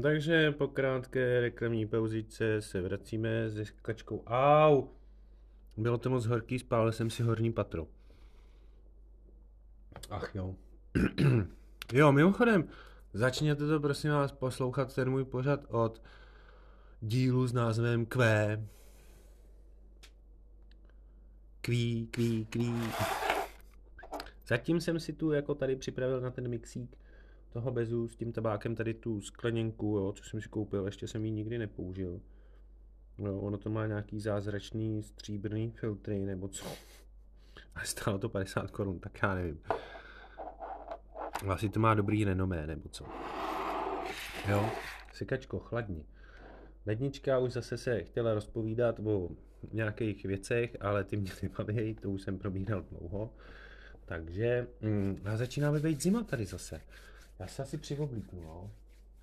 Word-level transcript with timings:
Takže 0.00 0.52
po 0.52 0.68
krátké 0.68 1.40
reklamní 1.40 1.86
pauzičce 1.86 2.62
se 2.62 2.80
vracíme 2.80 3.50
se 3.50 3.64
kačkou. 3.82 4.22
Au! 4.26 4.88
Bylo 5.76 5.98
to 5.98 6.10
moc 6.10 6.26
horký, 6.26 6.58
spálil 6.58 6.92
jsem 6.92 7.10
si 7.10 7.22
horní 7.22 7.52
patro. 7.52 7.86
Ach 10.10 10.34
jo. 10.34 10.54
jo, 11.92 12.12
mimochodem, 12.12 12.68
začněte 13.12 13.66
to 13.66 13.80
prosím 13.80 14.10
vás 14.10 14.32
poslouchat 14.32 14.94
ten 14.94 15.10
můj 15.10 15.24
pořad 15.24 15.64
od 15.68 16.02
dílu 17.00 17.46
s 17.46 17.52
názvem 17.52 18.06
Q. 18.06 18.18
Kví, 21.60 22.08
kví, 22.10 22.46
kví. 22.46 22.74
Zatím 24.46 24.80
jsem 24.80 25.00
si 25.00 25.12
tu 25.12 25.32
jako 25.32 25.54
tady 25.54 25.76
připravil 25.76 26.20
na 26.20 26.30
ten 26.30 26.48
mixík 26.48 26.96
toho 27.52 27.70
bezu 27.70 28.08
s 28.08 28.16
tím 28.16 28.32
tabákem 28.32 28.74
tady 28.74 28.94
tu 28.94 29.20
skleněnku, 29.20 29.86
jo, 29.86 30.12
co 30.12 30.24
jsem 30.24 30.40
si 30.40 30.48
koupil, 30.48 30.86
ještě 30.86 31.08
jsem 31.08 31.24
ji 31.24 31.30
nikdy 31.30 31.58
nepoužil. 31.58 32.20
Jo, 33.18 33.38
ono 33.38 33.58
to 33.58 33.70
má 33.70 33.86
nějaký 33.86 34.20
zázračný 34.20 35.02
stříbrný 35.02 35.70
filtry 35.70 36.18
nebo 36.18 36.48
co. 36.48 36.66
A 37.74 37.84
stálo 37.84 38.18
to 38.18 38.28
50 38.28 38.70
korun, 38.70 39.00
tak 39.00 39.22
já 39.22 39.34
nevím. 39.34 39.60
Vlastně 41.44 41.68
to 41.68 41.80
má 41.80 41.94
dobrý 41.94 42.24
renomé 42.24 42.66
nebo 42.66 42.88
co. 42.88 43.04
Jo, 44.48 44.70
sekačko, 45.12 45.58
chladni. 45.58 46.04
Lednička 46.86 47.38
už 47.38 47.52
zase 47.52 47.76
se 47.76 48.02
chtěla 48.02 48.34
rozpovídat 48.34 49.00
o 49.04 49.30
nějakých 49.72 50.24
věcech, 50.24 50.76
ale 50.80 51.04
ty 51.04 51.16
mě 51.16 51.32
nebaví, 51.42 51.94
to 51.94 52.10
už 52.10 52.22
jsem 52.22 52.38
probíral 52.38 52.82
dlouho. 52.82 53.34
Takže 54.04 54.66
mm, 54.80 55.22
a 55.24 55.36
začínáme 55.36 55.80
být 55.80 56.02
zima 56.02 56.22
tady 56.22 56.46
zase. 56.46 56.80
Já 57.42 57.48
se 57.48 57.62
asi 57.62 57.78
přivoblíknu, 57.78 58.42
no. 58.42 58.70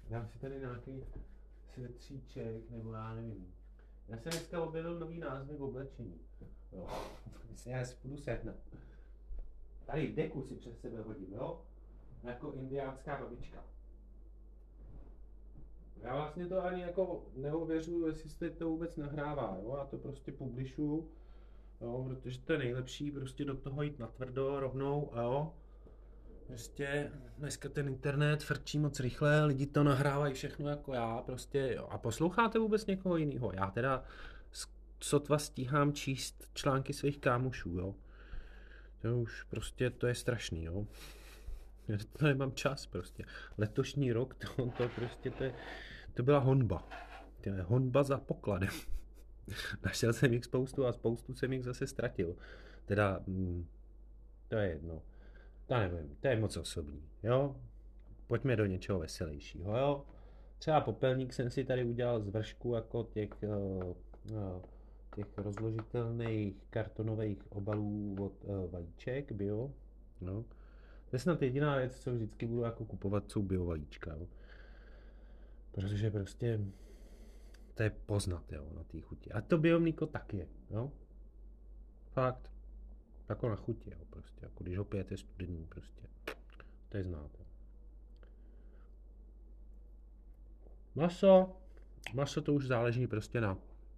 Dám 0.10 0.28
si 0.28 0.40
tady 0.40 0.60
nějaký 0.60 1.04
svetříček, 1.74 2.70
nebo 2.70 2.94
já 2.94 3.14
nevím. 3.14 3.54
Já 4.08 4.18
jsem 4.18 4.32
dneska 4.32 4.64
objevil 4.64 5.00
nový 5.00 5.20
názvy 5.20 5.58
v 5.58 5.64
oblečení. 5.64 6.20
Jo. 6.72 6.88
já 7.66 7.86
si 7.86 7.96
půjdu 7.96 8.18
sehnat. 8.18 8.56
Tady 9.86 10.14
deku 10.14 10.42
si 10.44 10.56
přes 10.56 10.80
sebe 10.80 11.02
hodím, 11.02 11.34
jo? 11.34 11.62
Jako 12.24 12.52
indiánská 12.52 13.22
babička. 13.22 13.64
Já 16.02 16.16
vlastně 16.16 16.48
to 16.48 16.64
ani 16.64 16.82
jako 16.82 17.26
neověřuju, 17.36 18.08
jestli 18.08 18.30
se 18.30 18.50
to 18.50 18.70
vůbec 18.70 18.98
nahrává, 18.98 19.58
jo? 19.64 19.76
Já 19.78 19.86
to 19.86 19.98
prostě 19.98 20.32
publišu, 20.32 21.10
jo? 21.82 22.06
protože 22.08 22.40
to 22.40 22.54
je 22.54 22.60
nejlepší, 22.60 23.12
prostě 23.12 23.46
do 23.46 23.58
toho 23.58 23.82
jít 23.82 24.00
natvrdo, 24.00 24.60
rovnou, 24.60 25.12
jo? 25.16 25.54
Prostě 26.50 27.12
dneska 27.38 27.70
ten 27.70 27.88
internet 27.88 28.44
frčí 28.44 28.80
moc 28.80 29.00
rychle, 29.00 29.46
lidi 29.46 29.66
to 29.66 29.84
nahrávají 29.84 30.34
všechno 30.34 30.70
jako 30.70 30.94
já, 30.94 31.22
prostě 31.22 31.74
jo. 31.76 31.88
A 31.92 31.98
posloucháte 31.98 32.60
vůbec 32.60 32.86
někoho 32.86 33.18
jiného? 33.18 33.52
Já 33.54 33.72
teda 33.72 34.04
sotva 35.00 35.38
stíhám 35.38 35.94
číst 35.94 36.50
články 36.54 36.94
svých 36.94 37.20
kámošů, 37.20 37.70
jo. 37.70 37.96
To 39.02 39.20
už 39.20 39.44
prostě, 39.44 39.90
to 39.90 40.08
je 40.08 40.16
strašný, 40.16 40.64
jo. 40.64 40.88
Já 41.88 41.98
to 42.18 42.26
nemám 42.26 42.52
čas 42.52 42.86
prostě. 42.86 43.26
Letošní 43.58 44.12
rok, 44.12 44.34
to, 44.56 44.66
to 44.78 44.90
prostě, 44.96 45.32
to, 45.32 45.44
je, 45.44 45.54
to 46.14 46.24
byla 46.24 46.40
honba. 46.40 46.90
To 47.42 47.50
je 47.50 47.62
honba 47.62 48.04
za 48.04 48.18
pokladem. 48.18 48.74
Našel 49.86 50.14
jsem 50.14 50.34
jich 50.34 50.46
spoustu 50.46 50.86
a 50.86 50.94
spoustu 50.94 51.34
jsem 51.34 51.54
jich 51.54 51.64
zase 51.64 51.88
ztratil. 51.88 52.36
Teda, 52.86 53.20
mm, 53.28 53.68
to 54.48 54.56
je 54.56 54.70
jedno. 54.70 55.02
To 55.70 55.76
nevím, 55.76 56.16
to 56.20 56.28
je 56.28 56.40
moc 56.40 56.58
osobní, 56.58 57.04
jo. 57.24 57.56
Pojďme 58.28 58.56
do 58.56 58.66
něčeho 58.66 59.00
veselějšího, 59.00 59.78
jo. 59.78 60.06
Třeba 60.58 60.82
popelník 60.82 61.34
jsem 61.34 61.50
si 61.50 61.64
tady 61.64 61.84
udělal 61.84 62.20
z 62.22 62.30
vršku 62.30 62.74
jako 62.74 63.04
těch, 63.04 63.30
uh, 63.44 63.84
uh, 64.32 64.62
těch 65.16 65.38
rozložitelných 65.38 66.56
kartonových 66.70 67.52
obalů 67.52 68.16
od 68.20 68.44
uh, 68.44 68.72
vajíček, 68.72 69.32
bio, 69.32 69.72
no. 70.22 70.44
To 71.10 71.16
je 71.16 71.20
snad 71.20 71.42
jediná 71.42 71.78
věc, 71.78 72.00
co 72.00 72.14
vždycky 72.14 72.46
budu 72.46 72.62
jako 72.62 72.86
kupovat, 72.86 73.32
jsou 73.32 73.42
bio 73.42 73.66
vajíčka, 73.66 74.12
jo. 74.12 74.28
Protože 75.72 76.12
prostě 76.12 76.60
to 77.74 77.84
je 77.84 77.90
poznat, 77.90 78.52
jo, 78.52 78.68
na 78.76 78.84
té 78.84 79.02
chuti. 79.02 79.32
A 79.32 79.42
to 79.42 79.58
bio 79.58 79.80
mlíko 79.80 80.06
tak 80.06 80.34
je, 80.34 80.48
jo. 80.70 80.92
Fakt. 82.12 82.59
Jako 83.30 83.50
na 83.50 83.56
chuti, 83.56 83.92
jo, 83.92 84.06
prostě. 84.10 84.40
Jako 84.42 84.64
když 84.64 84.78
ho 84.78 84.86
pijete 84.86 85.18
studený, 85.18 85.66
prostě. 85.66 86.08
To 86.90 86.98
je 86.98 87.04
znáte. 87.04 87.40
Maso. 90.96 91.56
Maso 92.14 92.42
to 92.42 92.54
už 92.54 92.68
záleží 92.68 93.08
prostě 93.08 93.42
na, 93.42 93.58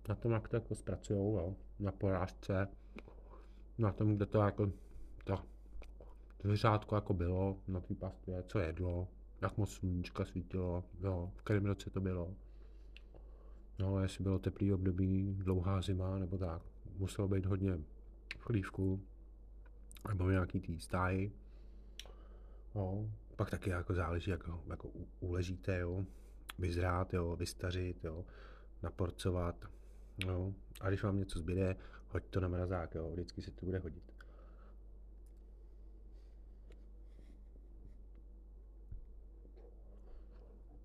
na 0.09 0.15
tom, 0.15 0.31
jak 0.31 0.47
to 0.47 0.55
jako 0.55 0.75
zpracujou, 0.75 1.37
jo. 1.37 1.55
Na 1.79 1.91
porážce. 1.91 2.67
Na 3.77 3.91
tom, 3.91 4.15
kde 4.15 4.25
to 4.25 4.41
jako 4.41 4.71
to 6.41 6.47
zvířátko 6.47 6.95
jako 6.95 7.13
bylo, 7.13 7.57
na 7.67 7.79
té 7.79 7.95
pastvě, 7.95 8.43
co 8.43 8.59
jedlo, 8.59 9.07
jak 9.41 9.57
moc 9.57 9.71
sluníčka 9.71 10.25
svítilo, 10.25 10.83
jo, 11.03 11.31
v 11.35 11.41
kterém 11.41 11.65
roce 11.65 11.89
to 11.89 12.01
bylo. 12.01 12.33
No, 13.79 13.99
jestli 13.99 14.23
bylo 14.23 14.39
teplý 14.39 14.73
období, 14.73 15.35
dlouhá 15.39 15.81
zima, 15.81 16.19
nebo 16.19 16.37
tak. 16.37 16.61
Muselo 16.97 17.27
být 17.27 17.45
hodně 17.45 17.77
v 18.37 18.43
chlívku, 18.43 19.03
nebo 20.07 20.25
v 20.25 20.31
nějaký 20.31 20.59
tý 20.59 20.79
stáji. 20.79 21.31
No, 22.75 23.11
pak 23.35 23.49
taky 23.49 23.69
jako 23.69 23.93
záleží, 23.93 24.31
jako, 24.31 24.63
jako 24.69 24.89
uležíte, 25.19 25.79
jo, 25.79 26.05
vyzrát, 26.59 27.13
jo, 27.13 27.35
vystařit, 27.35 28.03
jo, 28.03 28.25
naporcovat, 28.83 29.55
jo. 30.25 30.53
A 30.81 30.89
když 30.89 31.03
vám 31.03 31.19
něco 31.19 31.39
zbyde, 31.39 31.75
hoď 32.07 32.23
to 32.29 32.39
na 32.39 32.47
mrazák, 32.47 32.95
jo, 32.95 33.11
vždycky 33.11 33.41
se 33.41 33.51
to 33.51 33.65
bude 33.65 33.79
hodit. 33.79 34.03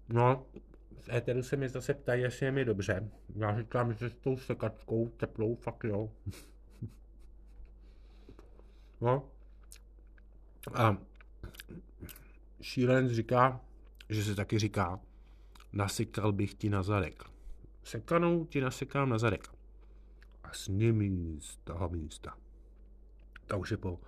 No, 0.09 0.47
v 1.00 1.09
éteru 1.09 1.43
se 1.43 1.56
mi 1.56 1.69
zase 1.69 1.94
ptají, 1.94 2.22
jestli 2.22 2.47
je 2.47 2.53
mi 2.53 2.65
dobře. 2.65 3.10
Já 3.34 3.59
říkám, 3.59 3.93
že 3.93 4.10
s 4.10 4.15
tou 4.15 4.37
sekačkou 4.37 5.09
teplou 5.09 5.54
fakt 5.54 5.84
jo. 5.84 6.10
No. 9.01 9.29
A 10.75 10.97
šílenec 12.61 13.12
říká, 13.12 13.61
že 14.09 14.25
se 14.25 14.34
taky 14.34 14.59
říká, 14.59 15.01
nasykal 15.73 16.33
bych 16.33 16.55
ti 16.55 16.71
na 16.71 16.83
zadek. 16.83 17.25
Sekanou 17.84 18.45
ti 18.45 18.61
nasekám 18.61 19.09
na 19.09 19.19
zadek. 19.19 19.49
A 20.43 20.53
s 20.53 20.69
nimi 20.69 21.39
z 21.41 21.57
toho 21.57 21.89
místa. 21.89 22.37
To 23.47 23.59
už 23.59 23.71
je 23.71 23.77
po 23.77 24.01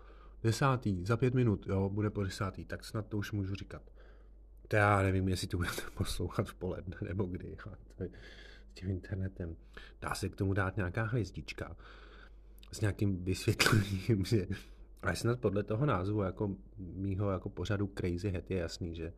desátý, 0.43 1.05
za 1.05 1.17
pět 1.17 1.35
minut, 1.35 1.67
jo, 1.67 1.89
bude 1.89 2.11
po 2.11 2.25
desátý, 2.25 2.65
tak 2.65 2.85
snad 2.85 3.07
to 3.07 3.19
už 3.19 3.33
můžu 3.33 3.55
říkat. 3.55 3.83
To 4.69 4.77
já 4.77 5.03
nevím, 5.03 5.29
jestli 5.29 5.49
to 5.49 5.57
budete 5.57 5.83
poslouchat 5.95 6.49
v 6.49 6.55
poledne 6.55 6.97
nebo 7.03 7.25
kdy, 7.25 7.57
s 8.71 8.75
tím 8.75 8.91
internetem. 8.91 9.57
Dá 10.01 10.15
se 10.15 10.29
k 10.29 10.37
tomu 10.37 10.53
dát 10.53 10.77
nějaká 10.77 11.03
hvězdička 11.03 11.77
s 12.73 12.81
nějakým 12.81 13.25
vysvětlením, 13.25 14.25
že 14.25 14.47
a 15.03 15.15
snad 15.15 15.41
podle 15.41 15.63
toho 15.63 15.87
názvu 15.87 16.23
jako 16.23 16.57
mýho 16.77 17.31
jako 17.31 17.49
pořadu 17.51 17.93
Crazy 17.99 18.31
Head 18.31 18.51
je 18.51 18.59
jasný, 18.59 18.95
že, 18.95 19.13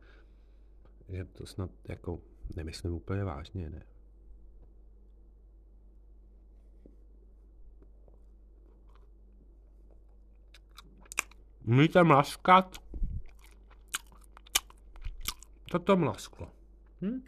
že 1.09 1.25
to 1.25 1.45
snad 1.45 1.71
jako 1.87 2.21
nemyslím 2.55 2.93
úplně 2.93 3.23
vážně, 3.23 3.69
ne. 3.69 3.85
Umíte 11.65 12.03
mlaskat? 12.03 12.77
Co 15.71 15.79
to 15.79 15.97
mlasklo? 15.97 16.51
Hm? 17.01 17.23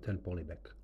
Ten 0.00 0.18
polibek. 0.18 0.76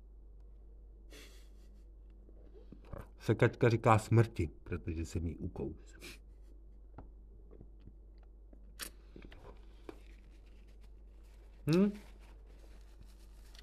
Sekačka 3.19 3.69
říká 3.69 3.99
smrti, 3.99 4.49
protože 4.63 5.05
se 5.05 5.19
mi 5.19 5.35
ukous. 5.35 5.95
Hm? 11.67 11.91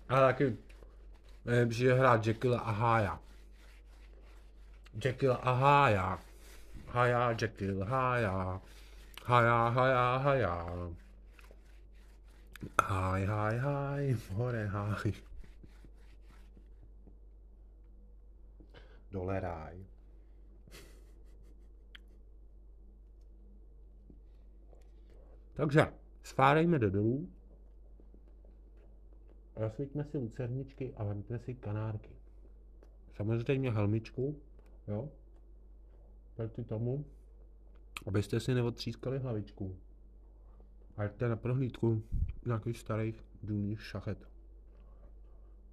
A 0.09 0.21
taky 0.21 0.57
nejlepší 1.45 1.83
je 1.83 1.95
hrát 1.95 2.27
Jekyll 2.27 2.55
a 2.55 2.71
Hája. 2.71 3.21
Jekyll 5.05 5.39
a 5.43 5.53
Hája. 5.53 6.19
Hája, 6.87 7.31
Jekyll, 7.41 7.85
Hája. 7.85 8.61
Hája, 9.25 9.69
Hája, 9.69 10.19
Hája. 10.19 10.67
Háj, 12.83 13.25
háj, 13.25 13.59
háj, 13.59 14.17
hore, 14.31 14.67
háj. 14.67 15.13
Dole 19.11 19.41
ráj. 19.41 19.87
Takže, 25.53 25.93
svárejme 26.23 26.79
do 26.79 26.91
dolů. 26.91 27.29
Rozsvíťme 29.57 30.05
si 30.05 30.19
lucerničky 30.19 30.95
a 30.95 31.05
vemte 31.05 31.39
si 31.39 31.55
kanárky. 31.55 32.11
Samozřejmě 33.17 33.71
helmičku, 33.71 34.41
jo, 34.89 35.09
proti 36.35 36.65
tomu, 36.65 37.05
abyste 38.07 38.41
si 38.41 38.55
neodtřískali 38.55 39.19
hlavičku. 39.19 39.77
A 40.97 41.05
jděte 41.05 41.29
na 41.29 41.37
prohlídku 41.37 42.03
nějakých 42.47 42.79
starých 42.79 43.25
důlních 43.43 43.83
šachet. 43.83 44.29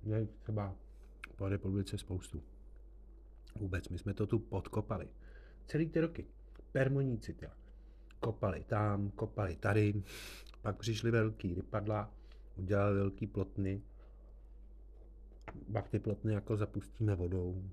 Je 0.04 0.28
třeba 0.40 0.75
po 1.36 1.50
republice 1.50 1.98
spoustu. 1.98 2.44
Vůbec, 3.56 3.90
my 3.90 3.98
jsme 3.98 4.14
to 4.14 4.28
tu 4.28 4.40
podkopali. 4.40 5.10
Celý 5.66 5.90
ty 5.90 6.00
roky. 6.00 6.25
Permoníci 6.72 7.34
tyhle. 7.34 7.56
Kopali 8.20 8.64
tam, 8.64 9.12
kopali 9.12 9.56
tady, 9.56 10.04
pak 10.62 10.78
přišli 10.78 11.12
velký 11.12 11.56
rypadla, 11.56 12.14
udělali 12.60 12.96
velký 12.96 13.28
plotny, 13.28 13.82
pak 15.74 15.90
ty 15.90 16.00
plotny 16.00 16.34
jako 16.34 16.58
zapustíme 16.58 17.16
vodou. 17.16 17.64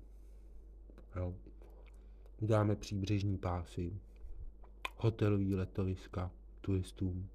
Jo. 1.15 1.35
Uděláme 2.41 2.75
příbřežní 2.75 3.37
pásy, 3.37 3.99
hotelový 4.97 5.55
letoviska 5.55 6.31
turistům. 6.61 7.29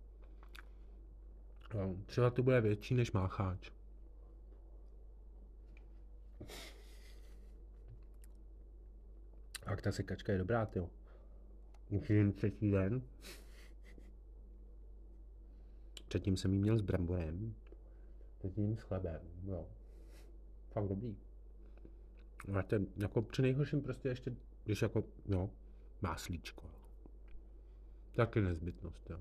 Jo. 1.75 1.97
Třeba 2.07 2.31
to 2.31 2.43
bude 2.43 2.61
větší 2.61 2.95
než 2.95 3.13
Mácháč. 3.13 3.71
A 9.67 9.77
ta 9.77 9.93
sekačka 9.93 10.33
je 10.33 10.39
dobrá, 10.39 10.69
jo. 10.75 10.91
Už 11.91 12.11
jen 12.11 12.33
třetí 12.33 12.71
den. 12.71 13.03
Předtím 16.13 16.37
jsem 16.37 16.53
jí 16.53 16.59
měl 16.59 16.79
s 16.79 16.81
bramborem. 16.81 17.55
Teď 18.39 18.59
jím 18.59 18.77
s 18.77 18.83
chlebem, 18.83 19.21
jo. 19.45 19.69
Fakt 20.71 20.89
dobrý. 20.89 21.17
A 22.59 22.63
ten, 22.63 22.87
jako 22.97 23.23
při 23.23 23.43
nejhorším 23.43 23.81
prostě 23.81 24.09
ještě, 24.09 24.35
když 24.65 24.83
jako, 24.83 25.05
no, 25.27 25.51
máslíčko. 26.03 26.63
Taky 28.15 28.41
nezbytnost, 28.41 29.11
jo. 29.11 29.19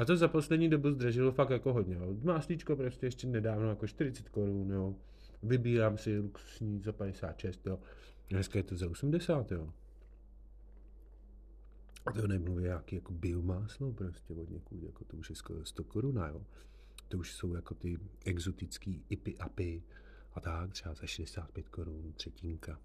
A 0.00 0.04
to 0.04 0.16
za 0.16 0.28
poslední 0.28 0.68
dobu 0.68 0.90
zdražilo 0.90 1.32
fakt 1.32 1.50
jako 1.50 1.72
hodně, 1.72 1.94
jo. 1.94 2.14
Máslíčko 2.22 2.76
prostě 2.76 3.06
ještě 3.06 3.26
nedávno 3.26 3.68
jako 3.68 3.86
40 3.86 4.28
korun, 4.28 4.70
jo. 4.70 4.94
Vybírám 5.42 5.98
si 5.98 6.18
luxusní 6.18 6.80
za 6.80 6.92
56, 6.92 7.66
jo. 7.66 7.78
Dneska 8.30 8.58
je 8.58 8.62
to 8.62 8.76
za 8.76 8.90
80, 8.90 9.52
jo. 9.52 9.72
A 12.06 12.12
to 12.12 12.26
nemluví 12.26 12.64
nějaký 12.64 12.96
jako 12.96 13.12
biomáslo 13.12 13.92
prostě 13.92 14.34
od 14.34 14.50
někud, 14.50 14.82
jako 14.82 15.04
to 15.04 15.16
už 15.16 15.30
je 15.30 15.36
skoro 15.36 15.64
100 15.64 15.84
korun, 15.84 16.16
jo. 16.16 16.46
To 17.08 17.18
už 17.18 17.32
jsou 17.32 17.54
jako 17.54 17.74
ty 17.74 17.98
exotický 18.24 19.04
ipy 19.08 19.38
apy 19.38 19.82
a 20.34 20.40
tak, 20.40 20.72
třeba 20.72 20.94
za 20.94 21.06
65 21.06 21.68
korun, 21.68 22.12
třetínka. 22.12 22.80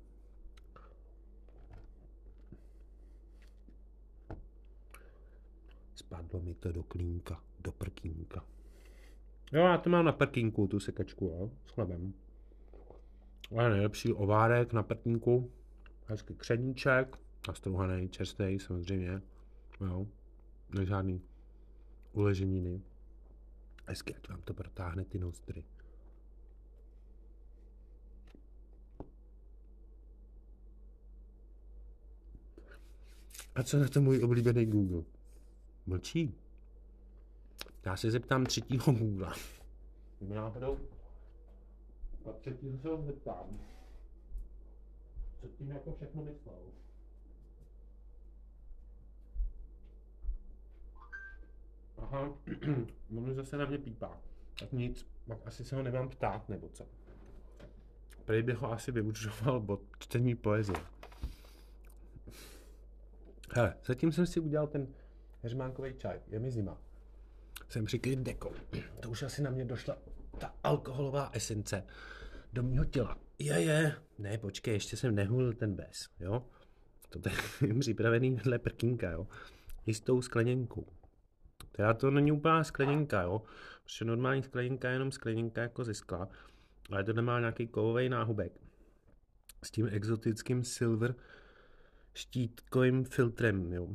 Spadlo 5.96 6.42
mi 6.42 6.54
to 6.54 6.72
do 6.72 6.84
klínka, 6.84 7.44
do 7.60 7.72
prkínka. 7.72 8.46
Jo, 9.54 9.60
já 9.60 9.78
to 9.78 9.90
mám 9.90 10.06
na 10.06 10.12
prkínku, 10.12 10.68
tu 10.68 10.80
sekačku, 10.80 11.25
jo, 11.25 11.52
s 11.66 11.72
chlebem. 11.72 12.13
Ale 13.58 13.70
nejlepší 13.70 14.13
ovárek 14.13 14.74
na 14.74 14.84
prkínku, 14.84 15.52
hezky 16.06 16.34
křeníček, 16.34 17.18
nastrouhaný, 17.48 18.10
čerstvý 18.10 18.60
samozřejmě, 18.60 19.22
jo, 19.82 20.08
nežádný 20.80 21.22
uleženiny. 22.14 22.82
Hezky, 23.86 24.16
ať 24.16 24.30
vám 24.30 24.42
to 24.42 24.54
protáhne 24.54 25.06
ty 25.06 25.20
nostry. 25.20 25.64
A 33.56 33.64
co 33.64 33.80
na 33.80 33.88
to 33.88 34.02
můj 34.02 34.24
oblíbený 34.24 34.66
Google? 34.66 35.04
Mlčí. 35.86 36.36
Já 37.86 37.98
se 37.98 38.12
zeptám 38.12 38.46
třetího 38.46 38.94
Google. 38.94 39.34
Náhodou... 40.22 40.78
A 42.26 42.32
třetího 42.32 42.78
se 42.78 42.88
ho 42.88 43.04
zeptám. 43.06 43.60
Co 45.42 45.48
tím 45.48 45.72
jako 45.72 45.92
všechno 45.92 46.24
myslel? 46.24 46.60
Aha, 51.98 52.34
on 53.18 53.34
zase 53.34 53.58
na 53.58 53.66
mě 53.66 53.78
pípá. 53.78 54.22
Tak 54.60 54.72
nic, 54.72 55.08
asi 55.46 55.66
se 55.66 55.76
ho 55.76 55.84
nemám 55.84 56.10
ptát, 56.10 56.50
nebo 56.50 56.70
co. 56.70 56.86
Prej 58.26 58.44
bych 58.44 58.58
ho 58.58 58.72
asi 58.72 58.92
vyučoval 58.92 59.60
bod 59.60 59.82
čtení 60.00 60.36
poezie. 60.36 60.80
Hele, 63.56 63.76
zatím 63.86 64.12
jsem 64.12 64.26
si 64.26 64.40
udělal 64.40 64.68
ten 64.68 64.88
heřmánkový 65.44 65.94
čaj, 65.94 66.20
je 66.28 66.40
mi 66.40 66.52
zima. 66.52 66.78
Jsem 67.70 67.86
přikryt 67.86 68.20
dekou. 68.20 68.52
To 69.00 69.10
už 69.10 69.24
asi 69.24 69.42
na 69.42 69.50
mě 69.50 69.66
došla 69.66 69.98
ta 70.38 70.56
alkoholová 70.64 71.30
esence 71.34 71.84
do 72.54 72.64
mého 72.64 72.86
těla. 72.86 73.18
Je, 73.40 73.62
je. 73.62 73.96
Ne, 74.18 74.38
počkej, 74.38 74.74
ještě 74.74 74.98
jsem 74.98 75.16
nehulil 75.16 75.54
ten 75.54 75.76
bez, 75.76 76.10
jo. 76.20 76.44
To 77.10 77.30
je 77.30 77.74
připravený 77.80 78.32
vedle 78.32 78.60
prkínka, 78.60 79.12
jo. 79.12 79.28
Jistou 79.86 80.22
skleněnkou. 80.22 80.86
Teda 81.71 81.94
to 81.94 82.12
není 82.12 82.31
úplná 82.31 82.63
skleněnka, 82.63 83.21
jo. 83.21 83.42
Protože 83.83 84.06
normální 84.06 84.44
skleněnka 84.44 84.88
je 84.88 84.95
jenom 84.95 85.12
skleněnka 85.12 85.62
jako 85.62 85.83
ze 85.83 85.94
skla, 85.94 86.27
ale 86.92 87.04
to 87.04 87.13
nemá 87.13 87.39
nějaký 87.39 87.68
kovový 87.68 88.09
náhubek. 88.09 88.51
S 89.63 89.71
tím 89.71 89.89
exotickým 89.92 90.63
silver 90.63 91.15
štítkovým 92.13 93.04
filtrem, 93.04 93.74
jo. 93.74 93.89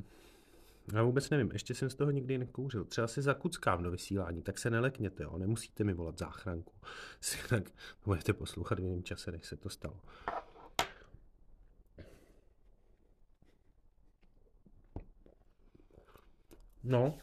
Já 0.95 1.03
vůbec 1.03 1.31
nevím, 1.31 1.51
ještě 1.53 1.75
jsem 1.75 1.91
z 1.91 1.95
toho 1.95 2.11
nikdy 2.11 2.39
nekouřil. 2.39 2.85
Třeba 2.85 3.07
si 3.07 3.23
zakuckám 3.23 3.83
do 3.83 3.91
vysílání, 3.91 4.43
tak 4.43 4.59
se 4.59 4.71
nelekněte, 4.71 5.23
jo. 5.23 5.39
Nemusíte 5.39 5.85
mi 5.85 5.95
volat 5.95 6.19
záchranku. 6.19 6.73
Tak 7.49 7.71
budete 8.05 8.33
poslouchat 8.33 8.79
v 8.79 8.83
jiném 8.83 9.03
čase, 9.03 9.33
než 9.33 9.47
se 9.47 9.57
to 9.57 9.69
stalo. 9.69 10.01
No. 16.85 17.19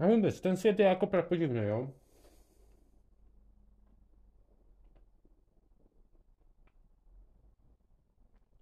Já 0.00 0.06
vůbec, 0.06 0.40
ten 0.40 0.56
svět 0.56 0.78
je 0.78 0.86
jako 0.86 1.06
prapodivný, 1.06 1.62
jo. 1.62 1.92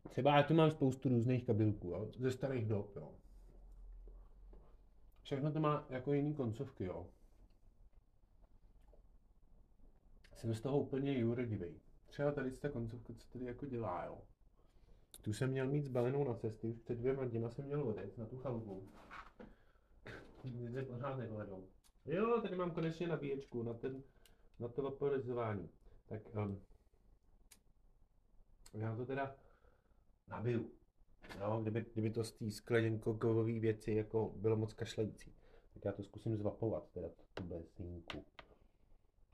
Třeba 0.09 0.37
já 0.37 0.43
tu 0.43 0.55
mám 0.55 0.71
spoustu 0.71 1.09
různých 1.09 1.47
kabelků, 1.47 1.89
jo, 1.89 2.11
ze 2.19 2.31
starých 2.31 2.67
dob, 2.67 2.97
jo. 2.97 3.15
Všechno 5.23 5.53
to 5.53 5.61
má 5.61 5.87
jako 5.89 6.13
jiný 6.13 6.35
koncovky, 6.35 6.85
jo. 6.85 7.07
Jsem 10.37 10.55
z 10.55 10.61
toho 10.61 10.79
úplně 10.79 11.19
jurodivý. 11.19 11.81
Třeba 12.07 12.33
tady 12.33 12.51
ta 12.51 12.69
koncovka, 12.69 13.13
co 13.15 13.29
tady 13.33 13.45
jako 13.45 13.67
dělá, 13.67 14.05
jo. 14.05 14.19
Tu 15.23 15.33
jsem 15.33 15.51
měl 15.51 15.67
mít 15.67 15.85
zbalenou 15.85 16.25
na 16.25 16.35
cesty, 16.35 16.67
už 16.67 16.79
před 16.79 16.99
dvěma 16.99 17.25
dněma 17.25 17.51
jsem 17.51 17.65
měl 17.65 17.89
odjet 17.89 18.19
na 18.19 18.27
tu 18.27 18.37
chalupu. 18.37 18.89
Nic 20.45 20.89
pořád 20.89 21.17
nevyhledal. 21.17 21.63
Jo, 22.07 22.41
tady 22.43 22.57
mám 22.57 22.71
konečně 22.71 23.09
nabíječku 23.09 23.63
na, 23.63 23.75
ten, 23.75 24.03
na 24.59 24.69
to 24.69 24.83
vaporizování. 24.83 25.71
Tak 26.09 26.21
um, 26.35 26.61
já 28.75 28.97
to 28.97 29.07
teda 29.07 29.37
nabiju. 30.29 30.71
No, 31.41 31.63
kdyby, 31.63 31.87
kdyby 31.93 32.11
to 32.11 32.25
z 32.25 32.33
té 32.33 32.51
skleněnkovové 32.51 33.61
věci 33.61 33.93
jako 33.93 34.33
bylo 34.37 34.57
moc 34.57 34.75
kašlající. 34.75 35.35
Tak 35.75 35.85
já 35.85 35.93
to 35.93 36.03
zkusím 36.03 36.37
zvapovat, 36.37 36.91
teda 36.95 37.09
tu 37.35 37.43
benzínku. 37.43 38.25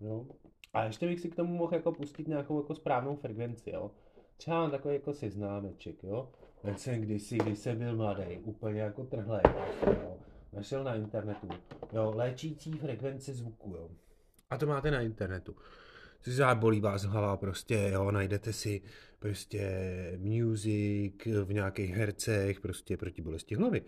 No. 0.00 0.26
A 0.72 0.84
ještě 0.84 1.06
bych 1.06 1.20
si 1.20 1.30
k 1.30 1.36
tomu 1.36 1.54
mohl 1.54 1.74
jako 1.74 1.92
pustit 1.92 2.28
nějakou 2.28 2.60
jako 2.60 2.74
správnou 2.74 3.16
frekvenci, 3.16 3.70
jo. 3.70 3.90
Třeba 4.36 4.60
mám 4.60 4.70
takový 4.70 4.94
jako 4.94 5.12
seznámeček, 5.12 6.02
jo. 6.02 6.32
Ten 6.62 6.76
jsem 6.76 7.00
kdysi, 7.00 7.38
když 7.38 7.58
jsem 7.58 7.78
byl 7.78 7.96
mladý, 7.96 8.38
úplně 8.38 8.80
jako 8.80 9.04
trhlej, 9.04 9.42
jo. 9.86 10.18
Našel 10.52 10.84
na 10.84 10.94
internetu, 10.94 11.48
jo, 11.92 12.12
léčící 12.14 12.72
frekvence 12.72 13.34
zvuku, 13.34 13.74
jo. 13.76 13.90
A 14.50 14.58
to 14.58 14.66
máte 14.66 14.90
na 14.90 15.00
internetu 15.00 15.56
si 16.22 16.32
zábolí 16.32 16.80
vás 16.80 17.02
hlava 17.02 17.36
prostě, 17.36 17.90
jo, 17.92 18.10
najdete 18.10 18.52
si 18.52 18.82
prostě 19.18 19.70
music 20.18 21.26
v 21.44 21.52
nějakých 21.52 21.94
hercech, 21.94 22.60
prostě 22.60 22.96
proti 22.96 23.22
bolesti 23.22 23.54
hlavy. 23.54 23.82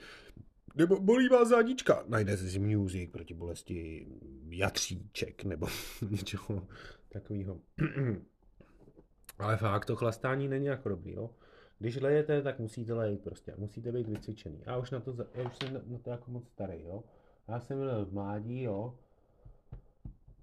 Nebo 0.74 1.00
bolí 1.00 1.28
vás 1.28 1.48
zádička, 1.48 2.04
najdete 2.08 2.50
si 2.50 2.58
music 2.58 3.10
proti 3.10 3.34
bolesti 3.34 4.06
jatříček, 4.48 5.44
nebo 5.44 5.66
něčeho 6.10 6.66
takového. 7.08 7.60
Ale 9.38 9.56
fakt, 9.56 9.84
to 9.84 9.96
chlastání 9.96 10.48
není 10.48 10.66
jako 10.66 10.88
dobrý, 10.88 11.12
jo. 11.12 11.30
Když 11.82 11.96
lejete, 11.96 12.42
tak 12.42 12.58
musíte 12.58 12.92
lejt 12.92 13.20
prostě, 13.20 13.54
musíte 13.58 13.92
být 13.92 14.08
vycvičený. 14.08 14.62
Já 14.66 14.76
už 14.76 14.90
na 14.90 15.00
to, 15.00 15.16
já 15.34 15.46
už 15.46 15.56
jsem 15.56 15.82
na 15.92 15.98
to 15.98 16.10
jako 16.10 16.30
moc 16.30 16.48
starý, 16.48 16.82
jo. 16.82 17.04
Já 17.48 17.60
jsem 17.60 17.78
byl 17.78 18.06
v 18.06 18.12
mládí, 18.12 18.62
jo. 18.62 18.98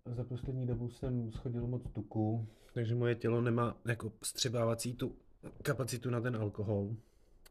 Za 0.06 0.24
poslední 0.24 0.68
dobu 0.68 0.90
jsem 0.90 1.32
schodil 1.32 1.68
moc 1.68 1.90
tuku, 1.92 2.48
takže 2.74 2.96
moje 2.96 3.16
tělo 3.16 3.42
nemá 3.42 3.78
jako 3.86 4.12
střebávací 4.24 4.94
tu 4.94 5.16
kapacitu 5.64 6.10
na 6.10 6.22
ten 6.22 6.36
alkohol. 6.36 6.96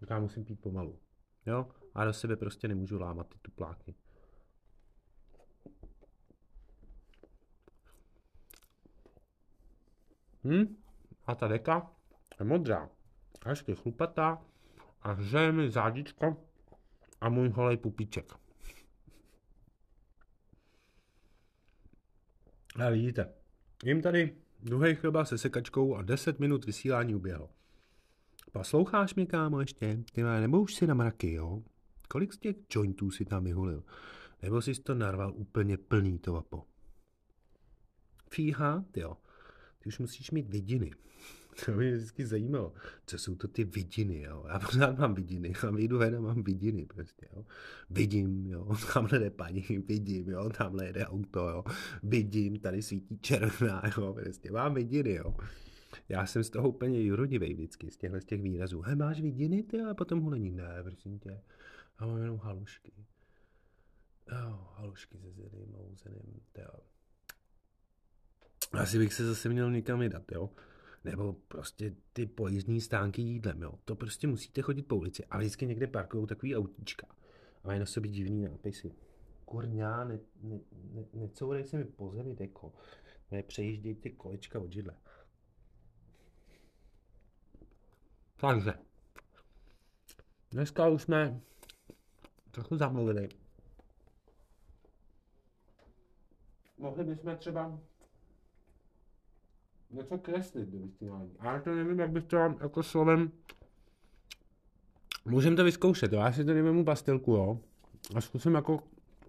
Tak 0.00 0.10
já 0.10 0.20
musím 0.20 0.44
pít 0.44 0.60
pomalu. 0.60 0.98
Jo? 1.46 1.66
A 1.94 2.04
do 2.04 2.12
sebe 2.12 2.36
prostě 2.36 2.68
nemůžu 2.68 2.98
lámat 2.98 3.28
ty 3.28 3.38
tupláky. 3.42 3.94
Hm? 10.44 10.76
A 11.26 11.34
ta 11.34 11.48
deka 11.48 11.90
je 12.40 12.46
modrá. 12.46 12.97
Ještě 13.48 13.74
chlupatá. 13.74 14.42
A 15.02 15.12
hřeje 15.12 15.52
mi 15.52 15.70
zádičko 15.70 16.36
a 17.20 17.28
můj 17.28 17.48
holej 17.48 17.76
pupíček. 17.76 18.32
A 22.84 22.90
vidíte, 22.90 23.32
jim 23.84 24.02
tady 24.02 24.36
druhý 24.60 24.94
chleba 24.94 25.24
se 25.24 25.38
sekačkou 25.38 25.94
a 25.94 26.02
10 26.02 26.38
minut 26.38 26.64
vysílání 26.64 27.14
uběhlo. 27.14 27.50
Posloucháš 28.52 29.14
mě, 29.14 29.26
kámo, 29.26 29.60
ještě? 29.60 30.04
Ty 30.12 30.22
má, 30.22 30.40
nebo 30.40 30.60
už 30.60 30.74
si 30.74 30.86
na 30.86 30.94
mraky, 30.94 31.32
jo? 31.32 31.62
Kolik 32.08 32.32
z 32.32 32.38
těch 32.38 32.56
jointů 32.74 33.10
si 33.10 33.24
tam 33.24 33.44
vyhulil? 33.44 33.84
Nebo 34.42 34.62
jsi 34.62 34.74
to 34.74 34.94
narval 34.94 35.32
úplně 35.36 35.78
plný 35.78 36.18
to 36.18 36.32
vapo? 36.32 36.64
Fíha, 38.30 38.84
jo. 38.96 39.16
Ty 39.78 39.88
už 39.88 39.98
musíš 39.98 40.30
mít 40.30 40.48
vidiny. 40.48 40.90
To 41.64 41.72
mě 41.72 41.92
vždycky 41.92 42.26
zajímalo, 42.26 42.72
co 43.06 43.18
jsou 43.18 43.34
to 43.34 43.48
ty 43.48 43.64
vidiny, 43.64 44.22
jo. 44.22 44.44
Já 44.48 44.58
pořád 44.58 44.98
mám 44.98 45.14
vidiny, 45.14 45.52
a 45.66 45.70
vyjdu 45.70 45.98
ven 45.98 46.16
a 46.16 46.20
mám 46.20 46.42
vidiny 46.42 46.86
prostě, 46.86 47.28
jo. 47.36 47.44
Vidím, 47.90 48.46
jo, 48.46 48.76
tamhle 48.94 49.18
jde 49.18 49.30
paní, 49.30 49.62
vidím, 49.88 50.28
jo, 50.28 50.50
tamhle 50.50 50.86
jede 50.86 51.06
auto, 51.06 51.48
jo. 51.48 51.64
Vidím, 52.02 52.58
tady 52.58 52.82
svítí 52.82 53.18
červená, 53.18 53.82
jo, 53.98 54.14
prostě 54.22 54.50
mám 54.50 54.74
vidiny, 54.74 55.14
jo. 55.14 55.36
Já 56.08 56.26
jsem 56.26 56.44
z 56.44 56.50
toho 56.50 56.68
úplně 56.68 57.02
jurodivej 57.02 57.54
vždycky, 57.54 57.90
z 57.90 57.96
těchto 57.96 58.20
z 58.20 58.24
těch 58.24 58.42
výrazů. 58.42 58.80
He, 58.80 58.96
máš 58.96 59.20
vidiny, 59.20 59.62
ty, 59.62 59.80
a 59.80 59.94
potom 59.94 60.20
hulení. 60.20 60.50
Ne, 60.50 60.82
prosím 60.82 61.18
tě, 61.18 61.40
já 62.00 62.06
mám 62.06 62.22
jenom 62.22 62.38
halušky. 62.38 62.92
Jo, 64.32 64.68
halušky 64.74 65.18
se 65.18 65.30
zjedným 65.30 65.74
a 65.74 66.60
jo. 66.60 66.80
Asi 68.72 68.98
bych 68.98 69.14
se 69.14 69.26
zase 69.26 69.48
měl 69.48 69.70
někam 69.70 69.98
vydat, 69.98 70.32
jo. 70.32 70.50
Nebo 71.04 71.32
prostě 71.32 71.94
ty 72.12 72.26
pojízdní 72.26 72.80
stánky 72.80 73.22
jídlem, 73.22 73.62
jo. 73.62 73.74
To 73.84 73.96
prostě 73.96 74.26
musíte 74.26 74.62
chodit 74.62 74.82
po 74.82 74.96
ulici 74.96 75.24
a 75.24 75.38
vždycky 75.38 75.66
někde 75.66 75.86
parkují 75.86 76.26
takový 76.26 76.56
autíčka. 76.56 77.06
A 77.64 77.66
mají 77.66 77.80
na 77.80 77.86
sobě 77.86 78.10
divný 78.10 78.42
nápisy. 78.42 78.94
Kurňa, 79.44 80.04
ne, 80.04 80.18
ne, 80.42 80.60
ne, 80.72 81.04
necourej 81.12 81.64
se 81.64 81.76
mi 81.76 81.84
po 81.84 82.10
zemi 82.14 82.34
deko. 82.34 82.72
Ne, 83.30 83.42
přejíždějte 83.42 84.10
kolečka 84.10 84.60
od 84.60 84.72
židle. 84.72 84.94
Takže. 88.36 88.72
Dneska 90.50 90.88
už 90.88 91.02
jsme 91.02 91.40
trochu 92.50 92.76
zamluvili. 92.76 93.28
Mohli 96.78 97.04
bychom 97.04 97.36
třeba 97.36 97.80
něco 99.90 100.18
kreslit 100.18 100.68
do 100.68 100.78
vysílání. 100.78 101.30
A 101.38 101.52
já 101.52 101.60
to 101.60 101.74
nevím, 101.74 101.98
jak 101.98 102.10
bych 102.10 102.24
to 102.24 102.36
jako 102.36 102.82
slovem... 102.82 103.32
Můžeme 105.24 105.56
to 105.56 105.64
vyzkoušet, 105.64 106.12
jo? 106.12 106.20
Já 106.20 106.32
si 106.32 106.44
tady 106.44 106.62
vezmu 106.62 106.84
pastelku, 106.84 107.32
jo? 107.32 107.60
A 108.14 108.20
zkusím 108.20 108.54
jako, 108.54 108.82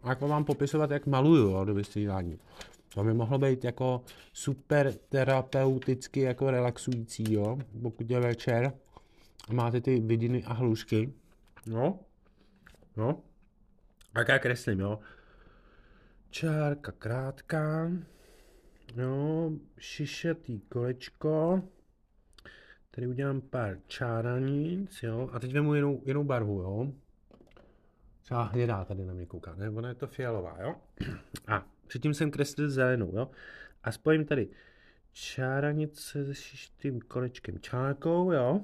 jako 0.09 0.27
vám 0.27 0.45
popisovat, 0.45 0.91
jak 0.91 1.07
maluju, 1.07 1.49
jo, 1.49 1.65
do 1.65 1.73
vysílání. 1.73 2.39
To 2.93 3.03
by 3.03 3.13
mohlo 3.13 3.37
být 3.37 3.63
jako 3.63 4.01
super 4.33 4.93
terapeuticky 4.93 6.19
jako 6.19 6.51
relaxující, 6.51 7.33
jo? 7.33 7.57
Pokud 7.81 8.11
je 8.11 8.19
večer 8.19 8.73
a 9.49 9.53
máte 9.53 9.81
ty 9.81 9.99
vidiny 9.99 10.43
a 10.43 10.53
hlušky. 10.53 11.13
No, 11.67 11.99
no. 12.97 13.21
Tak 14.13 14.27
já 14.27 14.39
kreslím, 14.39 14.79
jo. 14.79 14.99
Čárka 16.29 16.91
krátká. 16.91 17.91
Jo, 18.95 19.51
šišatý 19.77 20.59
kolečko. 20.59 21.63
Tady 22.91 23.07
udělám 23.07 23.41
pár 23.41 23.77
čáranic, 23.87 25.03
jo. 25.03 25.29
A 25.33 25.39
teď 25.39 25.53
vemu 25.53 25.75
jinou, 25.75 26.01
jinou 26.05 26.23
barvu, 26.23 26.61
jo. 26.61 26.91
Třeba 28.21 28.43
hnědá 28.43 28.85
tady 28.85 29.05
na 29.05 29.13
mě 29.13 29.25
kouká, 29.25 29.55
ne? 29.55 29.69
Ona 29.69 29.89
je 29.89 29.95
to 29.95 30.07
fialová, 30.07 30.57
jo. 30.61 30.75
A 31.47 31.67
předtím 31.87 32.13
jsem 32.13 32.31
kreslil 32.31 32.69
zelenou, 32.69 33.15
jo. 33.15 33.31
A 33.83 33.91
spojím 33.91 34.25
tady 34.25 34.49
čáranice 35.11 36.25
se 36.25 36.35
šištým 36.35 37.01
kolečkem 37.01 37.59
čárkou, 37.59 38.31
jo. 38.31 38.61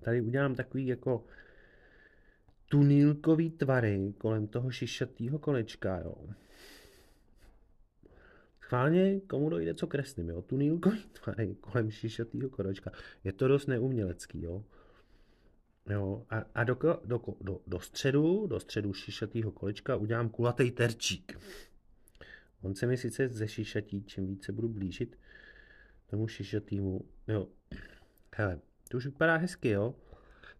Tady 0.00 0.20
udělám 0.20 0.54
takový 0.54 0.86
jako 0.86 1.24
tunýlkový 2.68 3.50
tvary 3.50 4.14
kolem 4.18 4.46
toho 4.46 4.70
šišatého 4.70 5.38
kolečka, 5.38 5.98
jo. 5.98 6.14
Schválně, 8.66 9.20
komu 9.20 9.50
dojde, 9.50 9.74
co 9.74 9.86
kreslím, 9.86 10.28
jo. 10.28 10.42
Tunýlkový 10.42 10.98
tvary 11.22 11.56
kolem 11.60 11.90
šišatého 11.90 12.48
kolečka. 12.50 12.90
Je 13.24 13.32
to 13.32 13.48
dost 13.48 13.66
neumělecký, 13.66 14.42
jo. 14.42 14.64
Jo, 15.90 16.26
a, 16.30 16.44
a 16.54 16.64
do, 16.64 16.78
do, 17.04 17.20
do, 17.40 17.60
do 17.66 17.80
středu, 17.80 18.46
do 18.46 18.60
středu 18.60 18.92
šišatého 18.92 19.52
kolečka 19.52 19.96
udělám 19.96 20.28
kulatý 20.28 20.70
terčík. 20.70 21.38
On 22.62 22.74
se 22.74 22.86
mi 22.86 22.96
sice 22.96 23.28
ze 23.28 23.48
šišatí, 23.48 24.04
čím 24.04 24.26
více 24.26 24.52
budu 24.52 24.68
blížit 24.68 25.18
tomu 26.06 26.28
šišatýmu, 26.28 27.00
jo, 27.28 27.48
hele, 28.34 28.60
to 28.88 28.96
už 28.96 29.06
vypadá 29.06 29.36
hezky, 29.36 29.68
jo. 29.68 29.94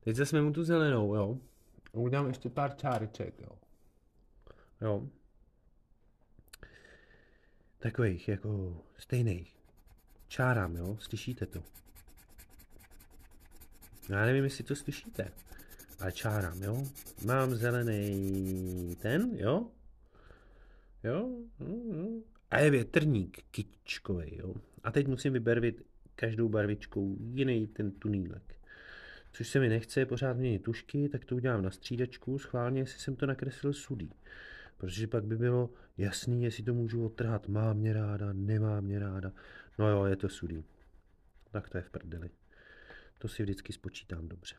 Teď 0.01 0.17
zase 0.17 0.43
mu 0.43 0.53
tu 0.53 0.65
zelenou, 0.65 1.15
jo. 1.15 1.39
A 1.95 1.99
udělám 1.99 2.29
ještě 2.29 2.51
pár 2.51 2.77
čáreček, 2.77 3.41
jo. 3.41 3.59
Jo. 4.81 5.09
Takových, 7.79 8.29
jako 8.29 8.83
stejných. 8.99 9.57
Čárám, 10.29 10.77
jo. 10.77 10.97
Slyšíte 11.01 11.47
to? 11.47 11.63
Já 14.09 14.27
nevím, 14.27 14.45
jestli 14.45 14.65
to 14.65 14.77
slyšíte. 14.77 15.33
Ale 16.01 16.13
čárám, 16.13 16.63
jo. 16.63 16.83
Mám 17.27 17.55
zelený 17.55 18.97
ten, 19.03 19.31
jo. 19.35 19.67
Jo. 21.05 21.31
A 22.51 22.59
je 22.59 22.71
větrník 22.71 23.43
kytičkový, 23.51 24.37
jo. 24.37 24.55
A 24.85 24.91
teď 24.91 25.07
musím 25.07 25.33
vybarvit 25.33 25.83
každou 26.15 26.49
barvičkou 26.49 27.17
jiný 27.21 27.67
ten 27.67 27.91
tunílek. 27.91 28.55
Což 29.33 29.49
se 29.49 29.61
mi 29.61 29.69
nechce 29.69 30.07
pořád 30.07 30.37
měnit 30.37 30.63
tušky, 30.63 31.09
tak 31.09 31.25
to 31.25 31.37
udělám 31.37 31.63
na 31.63 31.71
střídačku, 31.71 32.39
schválně, 32.39 32.81
jestli 32.81 33.01
jsem 33.01 33.17
to 33.17 33.27
nakreslil 33.27 33.73
sudý. 33.73 34.11
Protože 34.77 35.07
pak 35.07 35.25
by 35.25 35.37
bylo 35.37 35.71
jasný, 35.97 36.45
jestli 36.45 36.63
to 36.63 36.75
můžu 36.75 37.07
odtrhat, 37.07 37.49
má 37.49 37.73
mě 37.73 37.93
ráda, 37.93 38.33
nemá 38.33 38.81
mě 38.81 38.99
ráda. 38.99 39.33
No 39.79 39.89
jo, 39.89 40.05
je 40.05 40.17
to 40.17 40.29
sudý. 40.29 40.65
Tak 41.51 41.69
to 41.69 41.79
je 41.79 41.83
v 41.83 41.91
prdeli. 41.91 42.31
To 43.19 43.29
si 43.29 43.43
vždycky 43.43 43.73
spočítám 43.73 44.29
dobře. 44.29 44.57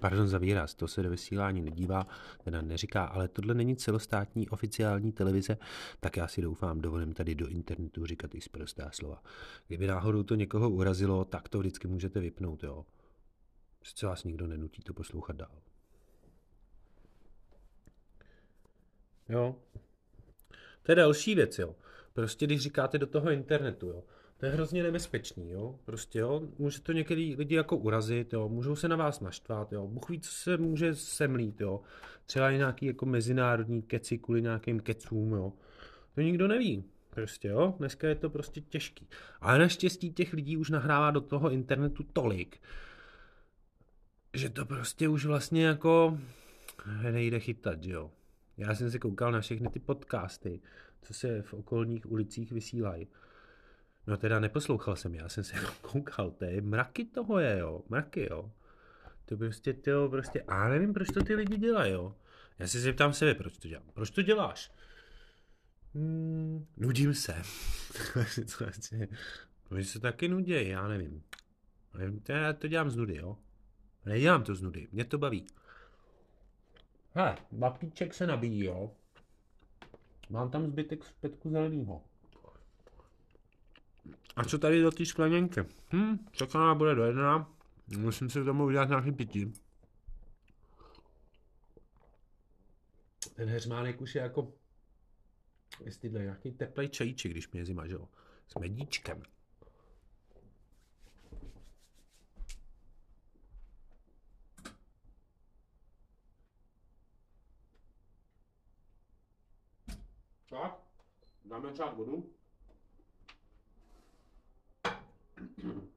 Pardon 0.00 0.28
za 0.28 0.38
výraz, 0.38 0.74
to 0.74 0.88
se 0.88 1.02
do 1.02 1.10
vysílání 1.10 1.62
nedívá, 1.62 2.06
teda 2.44 2.62
neříká, 2.62 3.04
ale 3.04 3.28
tohle 3.28 3.54
není 3.54 3.76
celostátní 3.76 4.48
oficiální 4.48 5.12
televize, 5.12 5.56
tak 6.00 6.16
já 6.16 6.28
si 6.28 6.42
doufám, 6.42 6.80
dovolím 6.80 7.12
tady 7.12 7.34
do 7.34 7.48
internetu 7.48 8.06
říkat 8.06 8.34
i 8.34 8.40
zprostá 8.40 8.90
slova. 8.90 9.22
Kdyby 9.66 9.86
náhodou 9.86 10.22
to 10.22 10.34
někoho 10.34 10.70
urazilo, 10.70 11.24
tak 11.24 11.48
to 11.48 11.58
vždycky 11.58 11.88
můžete 11.88 12.20
vypnout, 12.20 12.62
jo. 12.62 12.86
Přece 13.80 14.06
vás 14.06 14.24
nikdo 14.24 14.46
nenutí 14.46 14.82
to 14.82 14.94
poslouchat 14.94 15.36
dál. 15.36 15.62
Jo. 19.28 19.56
To 20.82 20.92
je 20.92 20.96
další 20.96 21.34
věc, 21.34 21.58
jo. 21.58 21.74
Prostě 22.12 22.46
když 22.46 22.60
říkáte 22.60 22.98
do 22.98 23.06
toho 23.06 23.30
internetu, 23.30 23.86
jo. 23.86 24.04
To 24.36 24.46
je 24.46 24.52
hrozně 24.52 24.82
nebezpečný, 24.82 25.50
jo. 25.50 25.78
Prostě, 25.84 26.18
jo, 26.18 26.42
může 26.58 26.80
to 26.80 26.92
některý 26.92 27.36
lidi 27.36 27.54
jako 27.54 27.76
urazit, 27.76 28.32
jo, 28.32 28.48
můžou 28.48 28.76
se 28.76 28.88
na 28.88 28.96
vás 28.96 29.20
naštvat, 29.20 29.72
jo. 29.72 29.86
Bůh 29.86 30.10
ví, 30.10 30.20
co 30.20 30.30
se 30.30 30.56
může 30.56 30.94
semlít, 30.94 31.60
jo. 31.60 31.80
Třeba 32.26 32.50
i 32.50 32.56
nějaký 32.56 32.86
jako 32.86 33.06
mezinárodní 33.06 33.82
keci 33.82 34.18
kvůli 34.18 34.42
nějakým 34.42 34.80
kecům, 34.80 35.32
jo. 35.32 35.52
To 36.14 36.20
nikdo 36.20 36.48
neví. 36.48 36.84
Prostě, 37.10 37.48
jo, 37.48 37.74
dneska 37.78 38.08
je 38.08 38.14
to 38.14 38.30
prostě 38.30 38.60
těžký. 38.60 39.08
Ale 39.40 39.58
naštěstí 39.58 40.12
těch 40.12 40.32
lidí 40.32 40.56
už 40.56 40.70
nahrává 40.70 41.10
do 41.10 41.20
toho 41.20 41.50
internetu 41.50 42.02
tolik, 42.02 42.60
že 44.34 44.50
to 44.50 44.66
prostě 44.66 45.08
už 45.08 45.26
vlastně 45.26 45.66
jako 45.66 46.18
nejde 47.10 47.40
chytat, 47.40 47.84
jo. 47.84 48.10
Já 48.56 48.74
jsem 48.74 48.90
si 48.90 48.98
koukal 48.98 49.32
na 49.32 49.40
všechny 49.40 49.68
ty 49.68 49.78
podcasty, 49.78 50.60
co 51.02 51.14
se 51.14 51.42
v 51.42 51.54
okolních 51.54 52.10
ulicích 52.10 52.52
vysílají. 52.52 53.08
No 54.06 54.16
teda 54.16 54.40
neposlouchal 54.40 54.96
jsem, 54.96 55.14
já 55.14 55.28
jsem 55.28 55.44
se 55.44 55.54
koukal, 55.80 56.30
to 56.30 56.44
je 56.44 56.60
mraky 56.60 57.04
toho 57.04 57.38
je, 57.38 57.58
jo, 57.58 57.82
mraky, 57.88 58.28
jo. 58.30 58.52
To 59.24 59.36
prostě, 59.36 59.72
tyjo, 59.72 60.08
prostě, 60.08 60.42
a 60.42 60.68
nevím, 60.68 60.92
proč 60.92 61.08
to 61.08 61.24
ty 61.24 61.34
lidi 61.34 61.56
dělají, 61.56 61.92
jo. 61.92 62.14
Já 62.58 62.66
se 62.66 62.80
zeptám 62.80 63.12
sebe, 63.12 63.34
proč 63.34 63.58
to 63.58 63.68
dělám. 63.68 63.86
Proč 63.94 64.10
to 64.10 64.22
děláš? 64.22 64.72
Hmm, 65.94 66.66
nudím 66.76 67.14
se. 67.14 67.34
Protože 69.68 69.84
se 69.84 70.00
taky 70.00 70.28
nudějí, 70.28 70.68
já 70.68 70.88
nevím. 70.88 71.22
Já 72.28 72.52
to 72.52 72.68
dělám 72.68 72.90
z 72.90 72.96
nudy, 72.96 73.16
jo. 73.16 73.38
Nedělám 74.06 74.42
to 74.42 74.54
z 74.54 74.62
nudy, 74.62 74.88
mě 74.92 75.04
to 75.04 75.18
baví. 75.18 75.46
Hele, 77.16 77.36
bapíček 77.52 78.14
se 78.14 78.26
nabíjí, 78.26 78.64
jo. 78.64 78.90
Mám 80.30 80.50
tam 80.50 80.66
zbytek 80.66 81.04
zpětku 81.04 81.50
zelenýho. 81.50 82.02
A 84.36 84.44
co 84.44 84.58
tady 84.58 84.82
do 84.82 84.90
té 84.90 85.06
skleněnky? 85.06 85.60
Hm, 85.92 86.18
čekaná 86.32 86.74
bude 86.74 86.94
do 86.94 87.04
jedna. 87.04 87.52
Musím 87.98 88.30
si 88.30 88.40
k 88.40 88.44
tomu 88.44 88.64
udělat 88.64 88.88
nějaký 88.88 89.12
pití. 89.12 89.52
Ten 93.34 93.48
heřmánek 93.48 94.00
už 94.00 94.14
je 94.14 94.22
jako 94.22 94.52
jestli 95.84 96.10
nějaký 96.10 96.52
teplý 96.52 96.88
čajíček, 96.88 97.32
když 97.32 97.50
mě 97.50 97.60
je 97.60 97.64
zima, 97.64 97.86
že 97.86 97.94
jo? 97.94 98.08
S 98.48 98.54
medíčkem. 98.54 99.22
Tak, 110.50 110.78
dáme 111.44 111.72
část 111.72 111.94
vodu. 111.94 112.34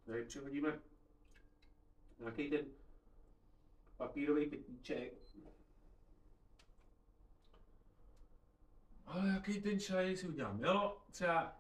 Tady 0.05 0.25
přihodíme 0.25 0.79
nějaký 2.19 2.49
ten 2.49 2.65
papírový 3.97 4.49
pytlíček. 4.49 5.13
Ale 9.05 9.29
jaký 9.29 9.61
ten 9.61 9.79
čaj 9.79 10.17
si 10.17 10.27
udělám? 10.27 10.63
Jo, 10.63 11.01
třeba 11.11 11.59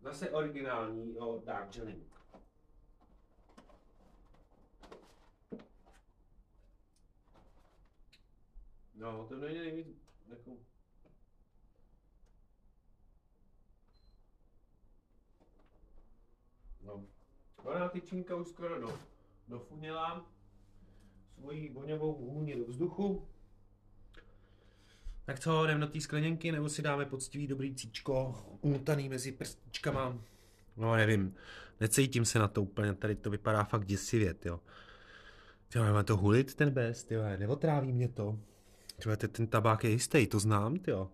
zase 0.00 0.30
originální, 0.30 1.14
jo, 1.14 1.42
Darjeeling. 1.44 2.10
No, 8.94 9.26
to 9.28 9.36
není 9.36 9.58
nejvíc, 9.58 10.14
jako... 10.28 10.69
No, 16.86 17.04
ona 17.56 17.88
tyčinka 17.88 18.36
už 18.36 18.48
skoro 18.48 18.80
do, 18.80 18.98
dofunila 19.48 20.26
svoji 21.38 21.70
voňavou 21.70 22.18
vůni 22.18 22.56
do 22.56 22.64
vzduchu. 22.64 23.26
Tak 25.26 25.40
co, 25.40 25.66
jdeme 25.66 25.80
do 25.80 25.86
té 25.86 26.00
skleněnky, 26.00 26.52
nebo 26.52 26.68
si 26.68 26.82
dáme 26.82 27.04
poctivý 27.04 27.46
dobrý 27.46 27.74
cíčko, 27.74 28.44
umutaný 28.60 29.08
mezi 29.08 29.32
prstičkama? 29.32 30.18
No 30.76 30.96
nevím, 30.96 31.34
necítím 31.80 32.24
se 32.24 32.38
na 32.38 32.48
to 32.48 32.62
úplně, 32.62 32.94
tady 32.94 33.14
to 33.14 33.30
vypadá 33.30 33.64
fakt 33.64 33.86
děsivě, 33.86 34.34
jo. 34.44 34.60
Tyjo, 35.68 35.84
má 35.84 36.02
to 36.02 36.16
hulit 36.16 36.54
ten 36.54 36.70
best, 36.70 37.12
jo, 37.12 37.22
neotráví 37.38 37.92
mě 37.92 38.08
to. 38.08 38.38
Tyjo, 39.02 39.16
ten 39.16 39.46
tabák 39.46 39.84
je 39.84 39.90
jistý, 39.90 40.26
to 40.26 40.40
znám, 40.40 40.76
jo. 40.86 41.10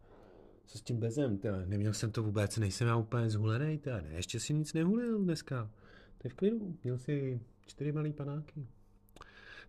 Co 0.67 0.79
s 0.79 0.83
tím 0.83 0.97
bezem, 0.97 1.39
tyjo, 1.39 1.55
neměl 1.67 1.93
jsem 1.95 2.13
to 2.13 2.23
vůbec, 2.23 2.57
nejsem 2.57 2.89
já 2.89 2.97
úplně 2.97 3.31
zhulený, 3.31 3.79
tyjo, 3.79 3.97
ne, 3.97 4.09
ještě 4.11 4.41
si 4.41 4.55
nic 4.55 4.73
nehulil 4.73 5.19
dneska. 5.19 5.71
To 6.19 6.27
je 6.27 6.31
v 6.31 6.35
klidu, 6.35 6.79
měl 6.85 6.99
si 6.99 7.41
čtyři 7.67 7.93
malý 7.93 8.13
panáky. 8.13 8.67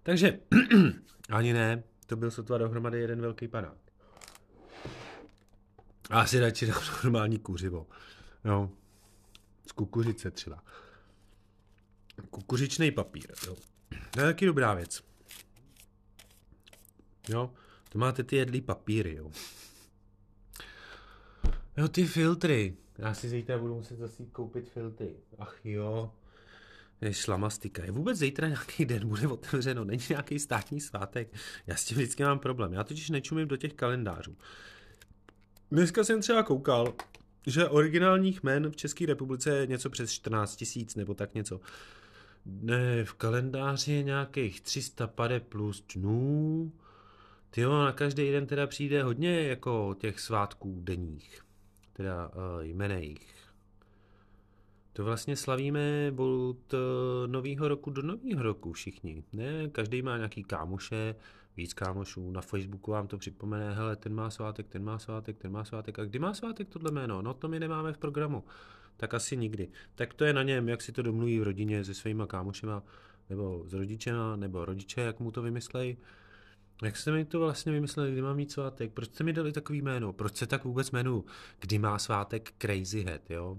Takže, 0.04 0.40
ani 1.30 1.54
ne, 1.54 1.84
to 2.06 2.16
byl 2.16 2.32
sotva 2.32 2.58
dohromady 2.58 3.00
jeden 3.00 3.22
velký 3.22 3.48
panák. 3.48 3.78
A 6.10 6.22
asi 6.22 6.40
radši 6.40 6.68
dám 6.68 6.82
normální 7.04 7.40
kuřivo. 7.40 7.88
Jo. 8.46 8.70
Z 9.68 9.72
kukuřice 9.72 10.32
třeba. 10.32 10.64
Kukuřičný 12.30 12.92
papír. 12.92 13.34
Jo. 13.48 13.56
To 14.12 14.20
je 14.20 14.26
taky 14.26 14.46
dobrá 14.46 14.74
věc. 14.74 15.04
Jo. 17.30 17.54
To 17.90 18.00
máte 18.00 18.24
ty 18.24 18.36
jedlý 18.36 18.62
papíry, 18.62 19.16
jo. 19.16 19.32
Jo, 21.78 21.88
ty 21.88 22.06
filtry. 22.06 22.78
Já 22.98 23.14
si 23.14 23.30
zítra 23.30 23.58
budu 23.58 23.76
muset 23.76 23.98
zase 23.98 24.26
koupit 24.26 24.70
filtry. 24.70 25.16
Ach 25.40 25.60
jo. 25.64 26.12
Je 27.02 27.14
šlamastika. 27.14 27.86
Je 27.86 27.92
vůbec 27.92 28.18
zítra 28.18 28.48
nějaký 28.48 28.86
den, 28.86 29.08
bude 29.08 29.28
otevřeno, 29.28 29.86
není 29.86 30.02
nějaký 30.10 30.40
státní 30.40 30.82
svátek. 30.82 31.34
Já 31.68 31.76
s 31.76 31.86
tím 31.86 31.98
vždycky 31.98 32.24
mám 32.24 32.40
problém. 32.40 32.74
Já 32.74 32.84
totiž 32.84 33.10
nečumím 33.10 33.48
do 33.48 33.58
těch 33.58 33.74
kalendářů. 33.74 34.36
Dneska 35.72 36.04
jsem 36.04 36.22
třeba 36.22 36.44
koukal, 36.44 36.94
že 37.48 37.70
originálních 37.70 38.44
men 38.44 38.72
v 38.72 38.76
České 38.76 39.06
republice 39.06 39.50
je 39.50 39.68
něco 39.68 39.90
přes 39.90 40.12
14 40.12 40.56
tisíc 40.56 40.96
nebo 40.96 41.14
tak 41.14 41.34
něco. 41.34 41.60
Ne, 42.46 43.04
v 43.06 43.14
kalendáři 43.14 43.92
je 43.92 44.04
nějakých 44.04 44.62
350 44.62 45.44
plus 45.44 45.84
dnů. 45.96 46.72
Ty 47.50 47.62
jo, 47.62 47.72
na 47.72 47.92
každý 47.92 48.32
den 48.32 48.46
teda 48.46 48.68
přijde 48.68 49.04
hodně 49.04 49.42
jako 49.42 49.96
těch 50.00 50.20
svátků 50.20 50.80
denních, 50.84 51.42
teda 51.98 52.28
uh, 52.28 52.34
jmenejch. 52.62 53.48
To 54.94 55.04
vlastně 55.04 55.36
slavíme 55.36 56.12
od 56.16 56.74
uh, 56.74 56.80
nového 57.28 57.68
roku 57.68 57.90
do 57.90 58.02
nového 58.02 58.44
roku 58.44 58.74
všichni. 58.74 59.24
Ne, 59.34 59.68
každý 59.68 60.02
má 60.02 60.18
nějaký 60.18 60.44
kámoše, 60.44 61.16
víc 61.58 61.74
kámošů, 61.74 62.32
na 62.32 62.42
Facebooku 62.42 62.92
vám 62.92 63.08
to 63.08 63.18
připomene, 63.18 63.74
hele, 63.74 63.96
ten 63.96 64.16
má 64.16 64.30
svátek, 64.30 64.68
ten 64.68 64.84
má 64.84 65.00
svátek, 65.00 65.38
ten 65.38 65.52
má 65.52 65.64
svátek. 65.64 66.00
A 66.00 66.06
kdy 66.06 66.20
má 66.20 66.34
svátek 66.34 66.70
tohle 66.70 66.92
jméno? 66.92 67.22
No 67.22 67.34
to 67.34 67.48
my 67.48 67.60
nemáme 67.60 67.94
v 67.94 67.98
programu. 67.98 68.44
Tak 68.98 69.14
asi 69.14 69.38
nikdy. 69.38 69.70
Tak 69.96 70.14
to 70.14 70.26
je 70.26 70.34
na 70.34 70.44
něm, 70.44 70.70
jak 70.70 70.82
si 70.82 70.92
to 70.92 71.02
domluví 71.02 71.40
v 71.40 71.44
rodině 71.44 71.84
se 71.84 71.94
svýma 71.94 72.28
kámošema, 72.28 72.84
nebo 73.30 73.64
s 73.68 73.74
rodičema, 73.74 74.36
nebo 74.36 74.66
rodiče, 74.66 75.02
jak 75.02 75.20
mu 75.20 75.32
to 75.32 75.42
vymyslej. 75.42 75.98
Jak 76.84 76.98
jste 76.98 77.12
mi 77.12 77.26
to 77.26 77.40
vlastně 77.40 77.72
vymysleli, 77.72 78.12
kdy 78.12 78.22
mám 78.22 78.36
mít 78.36 78.52
svátek? 78.52 78.94
Proč 78.94 79.10
jste 79.10 79.24
mi 79.24 79.34
dali 79.34 79.52
takový 79.52 79.82
jméno? 79.82 80.14
Proč 80.14 80.36
se 80.36 80.48
tak 80.48 80.64
vůbec 80.64 80.92
jmenuji? 80.92 81.26
Kdy 81.60 81.80
má 81.80 82.00
svátek 82.00 82.54
Crazy 82.58 83.04
Head, 83.04 83.30
jo? 83.30 83.58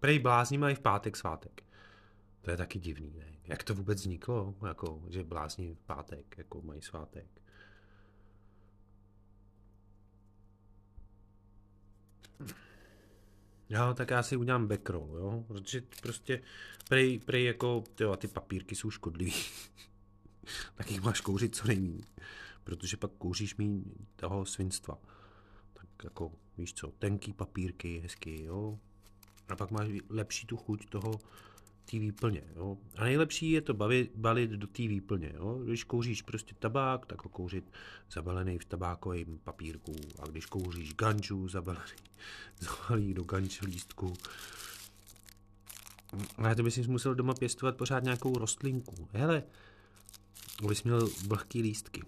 Prej 0.00 0.18
blázni 0.18 0.58
mají 0.58 0.74
v 0.74 0.80
pátek 0.80 1.16
svátek. 1.16 1.62
To 2.40 2.50
je 2.50 2.56
taky 2.56 2.78
divný, 2.78 3.14
ne? 3.18 3.26
Jak 3.44 3.62
to 3.62 3.74
vůbec 3.74 4.00
vzniklo, 4.00 4.54
jako, 4.68 5.02
že 5.08 5.24
blázni 5.24 5.74
v 5.74 5.80
pátek, 5.86 6.38
jako 6.38 6.62
mají 6.62 6.82
svátek? 6.82 7.26
Jo, 13.68 13.94
tak 13.94 14.10
já 14.10 14.22
si 14.22 14.36
udělám 14.36 14.66
backroll, 14.66 15.16
jo, 15.16 15.44
protože 15.48 15.82
prostě 16.02 16.42
prej, 16.88 17.18
prej 17.18 17.44
jako, 17.44 17.84
tyjo, 17.94 18.16
ty 18.16 18.28
papírky 18.28 18.74
jsou 18.74 18.90
škodlivý. 18.90 19.32
Jich 20.90 21.02
máš 21.02 21.20
kouřit 21.20 21.56
co 21.56 21.66
nejmí, 21.66 22.00
protože 22.64 22.96
pak 22.96 23.10
kouříš 23.18 23.56
mý 23.56 23.84
toho 24.16 24.46
svinstva. 24.46 24.98
Tak 25.72 25.86
jako, 26.04 26.32
víš 26.58 26.74
co, 26.74 26.92
tenký 26.98 27.32
papírky, 27.32 27.98
hezky, 27.98 28.44
jo. 28.44 28.78
A 29.48 29.56
pak 29.56 29.70
máš 29.70 29.88
lepší 30.08 30.46
tu 30.46 30.56
chuť 30.56 30.88
toho, 30.88 31.20
té 31.90 31.98
výplně. 31.98 32.42
Jo? 32.56 32.78
A 32.96 33.04
nejlepší 33.04 33.50
je 33.50 33.60
to 33.60 33.74
bavit, 33.74 34.12
balit 34.14 34.50
do 34.50 34.66
té 34.66 34.82
výplně. 34.82 35.32
Jo? 35.34 35.60
Když 35.64 35.84
kouříš 35.84 36.22
prostě 36.22 36.54
tabák, 36.58 37.06
tak 37.06 37.24
ho 37.24 37.30
kouřit 37.30 37.72
zabalený 38.10 38.58
v 38.58 38.64
tabákovém 38.64 39.38
papírku. 39.44 39.92
A 40.18 40.26
když 40.26 40.46
kouříš 40.46 40.94
ganču, 40.94 41.48
zabalený, 41.48 41.84
zabalený 42.60 43.14
do 43.14 43.24
ganč 43.24 43.60
lístku. 43.60 44.14
Ale 46.36 46.54
to 46.54 46.62
bys 46.62 46.86
musel 46.86 47.14
doma 47.14 47.34
pěstovat 47.34 47.76
pořád 47.76 48.02
nějakou 48.02 48.38
rostlinku. 48.38 49.08
Hele, 49.12 49.42
bys 50.68 50.82
měl 50.82 51.08
vlhký 51.28 51.62
lístky. 51.62 52.02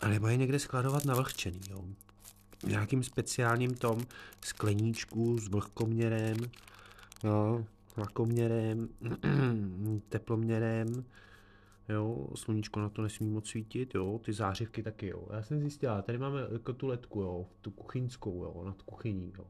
A 0.00 0.08
nebo 0.08 0.28
je 0.28 0.36
někde 0.36 0.58
skladovat 0.58 1.04
na 1.04 1.14
vlhčený, 1.14 1.60
jo. 1.70 1.84
V 2.58 2.64
nějakým 2.64 3.02
speciálním 3.02 3.74
tom 3.74 4.00
skleníčku 4.44 5.38
s 5.38 5.48
vlhkoměrem, 5.48 6.36
jo, 7.24 7.64
tlakoměrem, 7.94 8.88
teploměrem, 10.08 11.04
jo, 11.88 12.28
sluníčko 12.34 12.80
na 12.80 12.88
to 12.88 13.02
nesmí 13.02 13.30
moc 13.30 13.48
svítit, 13.48 13.94
jo, 13.94 14.20
ty 14.24 14.32
zářivky 14.32 14.82
taky, 14.82 15.08
jo. 15.08 15.28
Já 15.32 15.42
jsem 15.42 15.60
zjistila, 15.60 16.02
tady 16.02 16.18
máme 16.18 16.40
jako 16.52 16.72
tu 16.72 16.86
ledku, 16.86 17.20
jo, 17.20 17.46
tu 17.60 17.70
kuchyňskou, 17.70 18.44
jo, 18.44 18.62
nad 18.64 18.82
kuchyní, 18.82 19.32
jo, 19.38 19.44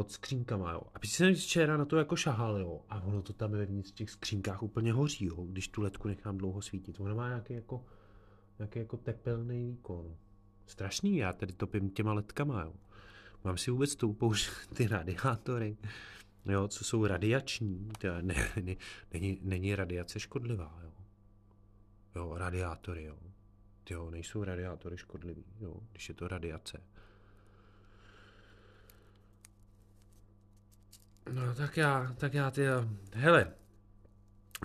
pod 0.00 0.10
skřínkama, 0.12 0.72
jo. 0.72 0.82
A 0.94 0.98
když 0.98 1.12
jsem 1.12 1.34
včera 1.34 1.76
na 1.76 1.84
to 1.84 1.96
jako 1.96 2.16
šahal, 2.16 2.58
jo, 2.58 2.80
a 2.88 3.00
ono 3.00 3.22
to 3.22 3.32
tam 3.32 3.50
vevnitř 3.50 3.90
v 3.90 3.94
těch 3.94 4.10
skřínkách 4.10 4.62
úplně 4.62 4.92
hoří, 4.92 5.24
jo, 5.24 5.36
když 5.36 5.68
tu 5.68 5.82
ledku 5.82 6.08
nechám 6.08 6.38
dlouho 6.38 6.62
svítit. 6.62 7.00
Ono 7.00 7.14
má 7.14 7.28
nějaký 7.28 7.54
jako, 7.54 7.84
nějaký 8.58 8.78
jako 8.78 8.96
tepelný 8.96 9.66
výkon. 9.66 10.16
Strašný, 10.66 11.16
já 11.16 11.32
tady 11.32 11.52
topím 11.52 11.90
těma 11.90 12.12
ledkama, 12.12 12.62
jo. 12.62 12.74
Mám 13.44 13.58
si 13.58 13.70
vůbec 13.70 13.96
to 13.96 14.12
použít 14.12 14.50
ty 14.76 14.86
radiátory 14.86 15.76
jo, 16.44 16.68
co 16.68 16.84
jsou 16.84 17.06
radiační, 17.06 17.88
to 17.98 18.08
ne, 18.22 18.34
ne, 18.62 18.76
není, 19.12 19.38
není 19.42 19.74
radiace 19.74 20.20
škodlivá. 20.20 20.80
Jo. 20.82 20.92
Jo, 22.16 22.34
radiátory, 22.38 23.04
jo. 23.04 23.18
Jo, 23.90 24.10
nejsou 24.10 24.44
radiátory 24.44 24.96
škodlivý, 24.96 25.44
jo, 25.60 25.80
když 25.90 26.08
je 26.08 26.14
to 26.14 26.28
radiace. 26.28 26.82
No 31.32 31.54
tak 31.54 31.76
já, 31.76 32.14
tak 32.18 32.34
já 32.34 32.50
ty, 32.50 32.62
hele, 33.12 33.52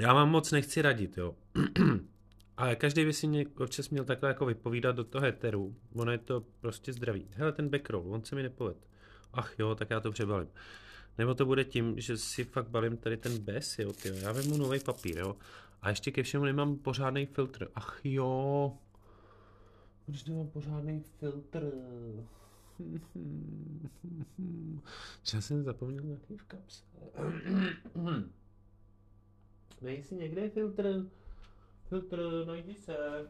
já 0.02 0.14
vám 0.14 0.30
moc 0.30 0.52
nechci 0.52 0.82
radit, 0.82 1.18
jo. 1.18 1.36
Ale 2.58 2.76
každý 2.76 3.06
by 3.06 3.14
si 3.14 3.28
mě 3.28 3.46
občas 3.58 3.90
měl 3.90 4.06
takhle 4.06 4.30
jako 4.30 4.46
vypovídat 4.46 4.96
do 4.96 5.04
toho 5.04 5.22
heteru. 5.22 5.76
Ono 5.96 6.12
je 6.12 6.18
to 6.18 6.44
prostě 6.60 6.94
zdravý. 6.94 7.28
Hele, 7.32 7.52
ten 7.52 7.70
backroll, 7.70 8.14
on 8.14 8.24
se 8.24 8.36
mi 8.36 8.44
nepoved. 8.44 8.78
Ach 9.34 9.60
jo, 9.60 9.76
tak 9.76 9.90
já 9.90 10.00
to 10.00 10.12
přebalím. 10.12 10.48
Nebo 11.18 11.34
to 11.34 11.46
bude 11.46 11.64
tím, 11.64 12.00
že 12.00 12.18
si 12.18 12.44
fakt 12.44 12.70
balím 12.70 12.98
tady 12.98 13.18
ten 13.18 13.38
bez, 13.38 13.80
jo, 13.80 13.94
ty. 13.94 14.12
Já 14.16 14.32
vezmu 14.32 14.58
nový 14.58 14.80
papír, 14.80 15.18
jo. 15.18 15.36
A 15.82 15.90
ještě 15.90 16.12
ke 16.12 16.24
všemu 16.24 16.46
nemám 16.46 16.76
pořádný 16.76 17.26
filtr. 17.26 17.68
Ach 17.76 18.00
jo. 18.04 18.74
Proč 20.06 20.24
nemám 20.26 20.48
pořádný 20.48 21.04
filtr? 21.20 21.72
Já 25.34 25.42
jsem 25.42 25.64
zapomněl 25.64 26.04
nějaký 26.04 26.38
v 26.38 26.44
kapse. 26.44 26.84
Nejsi 29.82 30.16
někde 30.16 30.50
filtr? 30.50 31.10
Filtr, 31.90 32.46
najdi 32.48 32.76
se. 32.76 33.28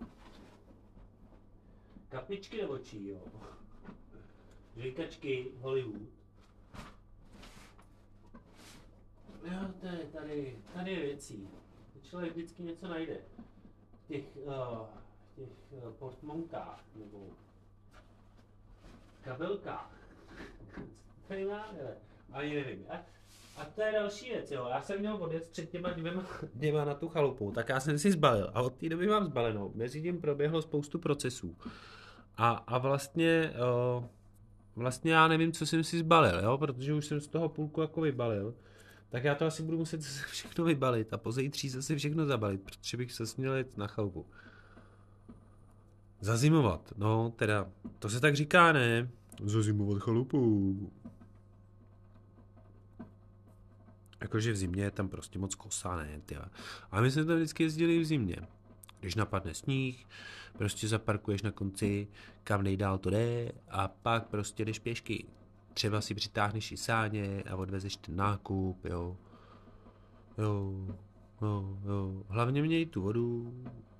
Kapičky 2.10 2.62
do 2.62 2.70
očí, 2.70 3.08
jo. 3.08 3.22
Žvejkačky, 4.76 5.52
Hollywood. 5.60 6.02
Jo, 9.44 9.74
to 9.80 9.88
je 9.88 10.00
tady, 10.14 10.60
tady 10.74 10.92
je 10.92 11.00
věcí. 11.00 11.50
Člověk 12.04 12.32
vždycky 12.32 12.64
něco 12.64 12.88
najde. 12.88 13.18
V 14.04 14.08
těch, 14.08 14.36
uh, 14.36 14.88
těch 15.36 15.50
uh, 15.72 15.92
portmonkách, 15.92 16.84
nebo 16.96 17.30
kabelkách. 19.26 19.92
Tady 21.28 21.46
má, 21.46 21.74
ani 22.34 22.56
nevím. 22.56 22.86
A, 22.90 22.94
a 23.58 23.66
to 23.66 23.82
je 23.82 23.92
další 23.92 24.30
věc, 24.30 24.52
jo. 24.52 24.68
Já 24.70 24.82
jsem 24.82 25.00
měl 25.00 25.16
odjet 25.16 25.50
před 25.50 25.70
těma 25.70 25.90
dvěma, 25.90 26.24
dvěma 26.56 26.86
na 26.86 26.94
tu 26.94 27.10
chalupu, 27.10 27.52
tak 27.52 27.70
já 27.70 27.80
jsem 27.80 28.00
si 28.00 28.12
zbalil. 28.12 28.52
A 28.54 28.62
od 28.62 28.76
té 28.76 28.90
doby 28.90 29.08
mám 29.08 29.26
zbalenou. 29.26 29.72
Mezi 29.76 30.02
tím 30.02 30.22
proběhlo 30.22 30.62
spoustu 30.62 31.00
procesů. 31.00 31.58
A, 32.38 32.52
a 32.52 32.78
vlastně, 32.78 33.54
uh, 33.98 34.06
vlastně 34.76 35.14
já 35.14 35.28
nevím, 35.28 35.52
co 35.52 35.66
jsem 35.66 35.84
si 35.84 36.00
zbalil, 36.00 36.40
jo, 36.44 36.58
protože 36.58 36.94
už 36.94 37.06
jsem 37.06 37.22
z 37.22 37.28
toho 37.28 37.50
půlku 37.50 37.82
jako 37.82 38.02
vybalil. 38.02 38.56
Tak 39.10 39.24
já 39.24 39.36
to 39.36 39.46
asi 39.46 39.64
budu 39.64 39.78
muset 39.78 40.02
všechno 40.32 40.66
vybalit 40.66 41.14
a 41.14 41.18
pozejtří 41.18 41.70
zase 41.70 41.96
všechno 41.96 42.26
zabalit, 42.26 42.62
protože 42.64 42.98
bych 42.98 43.12
se 43.12 43.26
směl 43.26 43.58
jít 43.58 43.78
na 43.78 43.88
chalupu. 43.88 44.26
Zazimovat, 46.26 46.94
no 46.98 47.34
teda, 47.36 47.68
to 48.00 48.10
se 48.10 48.20
tak 48.20 48.36
říká, 48.36 48.72
ne? 48.72 49.10
Zazimovat 49.44 50.04
chalupu. 50.04 50.92
Jakože 54.22 54.52
v 54.52 54.56
zimě 54.56 54.84
je 54.84 54.92
tam 54.92 55.10
prostě 55.10 55.40
moc 55.40 55.56
kosa, 55.56 55.96
ne? 55.96 56.22
Tyva. 56.26 56.46
A 56.92 57.02
my 57.02 57.12
jsme 57.12 57.26
tam 57.26 57.36
vždycky 57.36 57.64
jezdili 57.64 58.00
v 58.00 58.06
zimě. 58.06 58.36
Když 59.00 59.16
napadne 59.16 59.54
sníh, 59.54 60.08
prostě 60.58 60.88
zaparkuješ 60.88 61.42
na 61.42 61.52
konci, 61.52 62.08
kam 62.44 62.64
nejdál 62.64 62.98
to 62.98 63.10
jde 63.10 63.52
a 63.70 63.88
pak 63.88 64.28
prostě 64.28 64.66
jdeš 64.66 64.80
pěšky. 64.80 65.26
Třeba 65.74 66.02
si 66.02 66.16
přitáhneš 66.16 66.72
i 66.72 66.78
sáně 66.78 67.44
a 67.50 67.56
odvezeš 67.56 67.96
ten 67.98 68.16
nákup, 68.16 68.86
jo. 68.86 69.18
Jo, 70.38 70.74
jo, 71.42 71.78
jo. 71.86 72.24
Hlavně 72.28 72.62
měj 72.62 72.86
tu 72.86 73.02
vodu, 73.02 73.54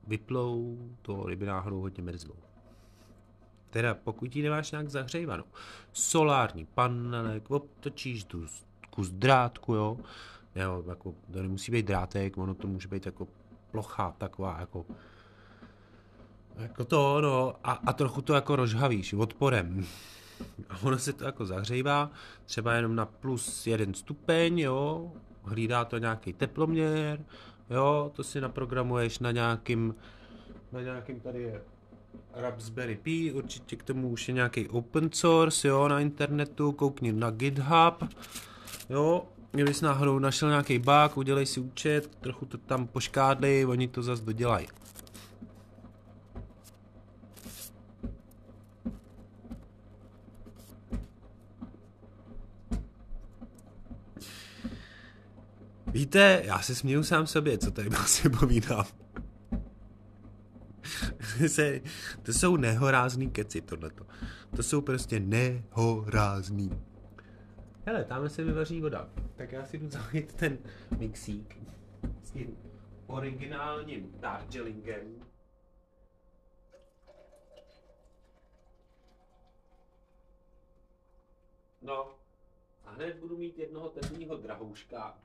vyplou, 0.08 0.78
to 1.02 1.24
ryby 1.24 1.46
náhodou 1.46 1.82
hodně 1.82 2.04
mrzlou. 2.04 2.36
Teda 3.70 3.96
pokud 3.96 4.36
ji 4.36 4.44
nemáš 4.44 4.72
nějak 4.72 4.90
zahřejvanou. 4.90 5.44
Solární 5.94 6.66
panelek, 6.66 7.52
obtočíš 7.52 8.24
tu 8.24 8.46
kus 8.90 9.10
drátku, 9.10 9.74
jo. 9.74 9.98
jo 10.56 10.84
jako, 10.90 11.16
to 11.34 11.42
nemusí 11.42 11.72
být 11.72 11.86
drátek, 11.86 12.38
ono 12.38 12.54
to 12.54 12.68
může 12.68 12.88
být 12.88 13.06
jako 13.06 13.28
plocha, 13.72 14.16
taková 14.18 14.60
jako 14.60 14.86
jako 16.58 16.86
to, 16.86 17.22
no, 17.22 17.54
a, 17.64 17.72
a 17.72 17.94
trochu 17.94 18.22
to 18.22 18.34
jako 18.34 18.56
rozhavíš 18.56 19.14
odporem. 19.14 19.86
A 20.70 20.78
ono 20.84 21.00
se 21.00 21.14
to 21.14 21.26
jako 21.26 21.46
zahřívá, 21.46 22.12
třeba 22.46 22.74
jenom 22.74 22.96
na 22.96 23.06
plus 23.06 23.68
jeden 23.68 23.94
stupeň, 23.94 24.60
jo, 24.60 25.12
hlídá 25.44 25.86
to 25.86 25.98
nějaký 25.98 26.34
teploměr, 26.34 27.26
jo, 27.70 28.12
to 28.16 28.24
si 28.24 28.42
naprogramuješ 28.42 29.20
na 29.20 29.32
nějakým, 29.32 29.96
na 30.72 30.82
nějakým 30.82 31.20
tady 31.20 31.42
je 31.42 31.62
Raspberry 32.34 32.96
Pi, 32.96 33.32
určitě 33.32 33.76
k 33.76 33.84
tomu 33.84 34.10
už 34.10 34.28
je 34.28 34.34
nějaký 34.34 34.70
open 34.70 35.10
source, 35.12 35.68
jo, 35.68 35.88
na 35.88 36.00
internetu, 36.00 36.72
koukni 36.72 37.12
na 37.12 37.32
GitHub, 37.32 38.04
jo, 38.90 39.26
kdybys 39.52 39.82
náhodou 39.82 40.20
našel 40.20 40.50
nějaký 40.50 40.80
bug, 40.80 41.18
udělej 41.18 41.46
si 41.46 41.60
účet, 41.60 42.16
trochu 42.22 42.46
to 42.46 42.58
tam 42.58 42.88
poškádlej, 42.88 43.66
oni 43.66 43.88
to 43.88 44.04
zase 44.04 44.26
dodělají. 44.26 44.68
Víte, 55.96 56.42
já 56.46 56.60
se 56.60 56.76
směju 56.76 57.04
sám 57.04 57.28
sobě, 57.28 57.58
co 57.58 57.72
tady 57.72 57.90
vlastně 57.90 58.30
povídám. 58.40 58.86
to 62.24 62.34
jsou 62.34 62.56
nehorázný 62.56 63.30
keci, 63.30 63.62
tohleto. 63.62 64.06
To 64.56 64.64
jsou 64.64 64.82
prostě 64.82 65.20
nehorázný. 65.20 66.82
Hele, 67.86 68.04
tamhle 68.04 68.30
se 68.30 68.44
vyvaří 68.44 68.82
voda. 68.82 69.10
Tak 69.36 69.52
já 69.52 69.66
si 69.66 69.78
jdu 69.78 69.90
zajít 69.90 70.34
ten 70.34 70.58
mixík 70.98 71.58
s 72.24 72.32
tím 72.32 72.58
originálním 73.08 74.12
Darjeelingem. 74.20 75.26
No, 81.82 82.16
a 82.86 82.92
hned 82.92 83.20
budu 83.20 83.38
mít 83.38 83.60
jednoho 83.60 83.90
temného 83.90 84.38
drahouška, 84.38 85.18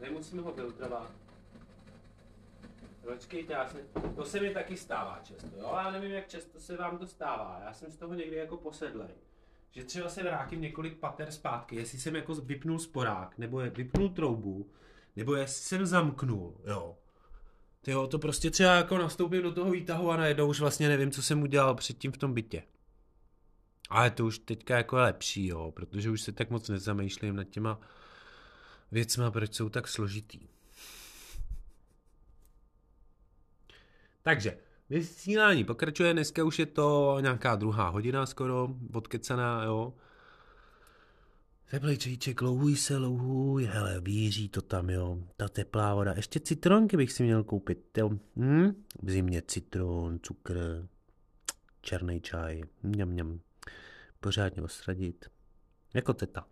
Nemusíme 0.00 0.42
ho 0.42 0.52
filtrovat. 0.52 1.10
Počkejte, 3.08 3.52
já 3.52 3.68
jsem, 3.68 3.80
to 4.16 4.24
se 4.24 4.40
mi 4.40 4.50
taky 4.50 4.76
stává 4.76 5.20
často, 5.22 5.56
jo? 5.56 5.72
Já 5.76 5.90
nevím, 5.90 6.10
jak 6.10 6.28
často 6.28 6.60
se 6.60 6.76
vám 6.76 6.98
to 6.98 7.06
stává. 7.06 7.60
Já 7.64 7.72
jsem 7.72 7.90
z 7.90 7.96
toho 7.96 8.14
někdy 8.14 8.36
jako 8.36 8.56
posedlej. 8.56 9.08
Že 9.70 9.84
třeba 9.84 10.08
se 10.08 10.22
vrátím 10.22 10.60
několik 10.60 10.98
pater 10.98 11.32
zpátky, 11.32 11.76
jestli 11.76 11.98
jsem 11.98 12.16
jako 12.16 12.34
vypnul 12.34 12.78
sporák, 12.78 13.38
nebo 13.38 13.60
je 13.60 13.70
vypnul 13.70 14.08
troubu, 14.08 14.70
nebo 15.16 15.34
jestli 15.34 15.64
jsem 15.64 15.86
zamknul, 15.86 16.60
jo. 16.66 16.96
Jo, 17.86 18.06
to 18.06 18.18
prostě 18.18 18.50
třeba 18.50 18.74
jako 18.74 18.98
nastoupím 18.98 19.42
do 19.42 19.52
toho 19.52 19.70
výtahu 19.70 20.10
a 20.10 20.16
najednou 20.16 20.48
už 20.48 20.60
vlastně 20.60 20.88
nevím, 20.88 21.10
co 21.10 21.22
jsem 21.22 21.42
udělal 21.42 21.74
předtím 21.74 22.12
v 22.12 22.18
tom 22.18 22.34
bytě. 22.34 22.62
Ale 23.88 24.10
to 24.10 24.26
už 24.26 24.38
teďka 24.38 24.76
jako 24.76 24.96
je 24.96 25.02
lepší, 25.02 25.46
jo, 25.46 25.72
protože 25.76 26.10
už 26.10 26.22
se 26.22 26.32
tak 26.32 26.50
moc 26.50 26.68
nezamýšlím 26.68 27.36
nad 27.36 27.44
těma 27.44 27.80
věcma, 28.92 29.30
proč 29.30 29.54
jsou 29.54 29.68
tak 29.68 29.88
složitý. 29.88 30.40
Takže, 34.22 34.58
vysílání 34.90 35.64
pokračuje, 35.64 36.12
dneska 36.12 36.44
už 36.44 36.58
je 36.58 36.66
to 36.66 37.16
nějaká 37.20 37.56
druhá 37.56 37.88
hodina 37.88 38.26
skoro, 38.26 38.68
odkecaná, 38.92 39.64
jo. 39.64 39.94
Teplej 41.70 41.96
čajíček, 41.96 42.42
louhuj 42.42 42.76
se, 42.76 42.96
louhuj, 42.96 43.64
hele, 43.64 44.00
víří 44.00 44.48
to 44.48 44.62
tam, 44.62 44.90
jo, 44.90 45.18
ta 45.36 45.48
teplá 45.48 45.94
voda. 45.94 46.12
Ještě 46.16 46.40
citronky 46.40 46.96
bych 46.96 47.12
si 47.12 47.22
měl 47.22 47.44
koupit, 47.44 47.98
jo. 47.98 48.10
Hm? 48.36 48.84
V 49.02 49.10
zimě 49.10 49.42
citron, 49.42 50.18
cukr, 50.22 50.88
černý 51.82 52.20
čaj, 52.20 52.62
mňam, 52.82 53.08
mňam 53.08 53.40
pořádně 54.20 54.62
osradit. 54.62 55.30
Jako 55.94 56.14
teta. 56.14 56.48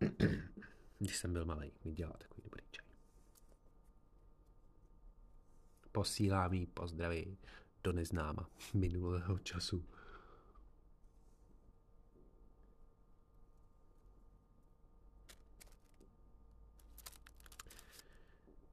Když 0.98 1.16
jsem 1.16 1.32
byl 1.32 1.44
malý, 1.44 1.72
mi 1.84 1.92
dělá 1.92 2.12
takový 2.12 2.42
dobrý 2.44 2.64
čaj. 2.70 2.86
Posílám 5.92 6.52
jí 6.52 6.66
pozdraví 6.66 7.38
do 7.84 7.92
neznáma 7.92 8.50
minulého 8.74 9.38
času. 9.38 9.84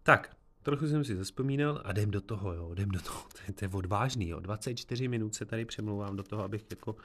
Tak, 0.03 0.37
trochu 0.63 0.87
jsem 0.87 1.03
si 1.03 1.15
zaspomínal 1.15 1.81
a 1.85 1.91
jdem 1.91 2.11
do 2.11 2.21
toho, 2.21 2.53
jo, 2.53 2.71
jdem 2.73 2.89
do 2.89 3.01
toho, 3.01 3.21
to 3.21 3.37
je, 3.47 3.53
to 3.53 3.65
je 3.65 3.69
odvážný, 3.69 4.29
jo, 4.29 4.39
24 4.39 5.07
minut 5.07 5.35
se 5.35 5.45
tady 5.45 5.65
přemlouvám 5.65 6.15
do 6.15 6.23
toho, 6.23 6.43
abych 6.43 6.65
jako 6.69 6.95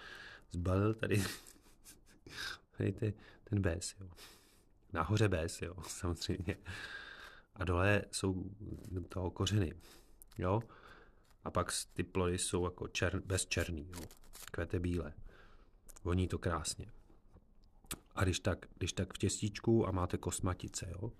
zbalil 0.52 0.94
tady, 0.94 1.24
tady 2.76 2.92
ty, 2.92 3.14
ten 3.44 3.62
bez, 3.62 3.94
jo. 4.00 4.08
nahoře 4.92 5.28
bez, 5.28 5.62
jo, 5.62 5.74
samozřejmě. 5.86 6.56
A 7.54 7.64
dole 7.64 8.04
jsou 8.12 8.50
toho 9.08 9.30
kořeny, 9.30 9.74
jo. 10.38 10.62
A 11.44 11.50
pak 11.50 11.72
ty 11.92 12.02
plody 12.02 12.38
jsou 12.38 12.64
jako 12.64 12.88
čer, 12.88 13.20
bez 13.20 13.46
černý, 13.46 13.90
jo. 13.96 14.04
Kvete 14.50 14.78
bílé. 14.78 15.12
Voní 16.04 16.28
to 16.28 16.38
krásně. 16.38 16.92
A 18.14 18.24
když 18.24 18.40
tak, 18.40 18.66
když 18.78 18.92
tak 18.92 19.14
v 19.14 19.18
těstíčku 19.18 19.88
a 19.88 19.90
máte 19.90 20.18
kosmatice, 20.18 20.90
jo. 20.90 21.12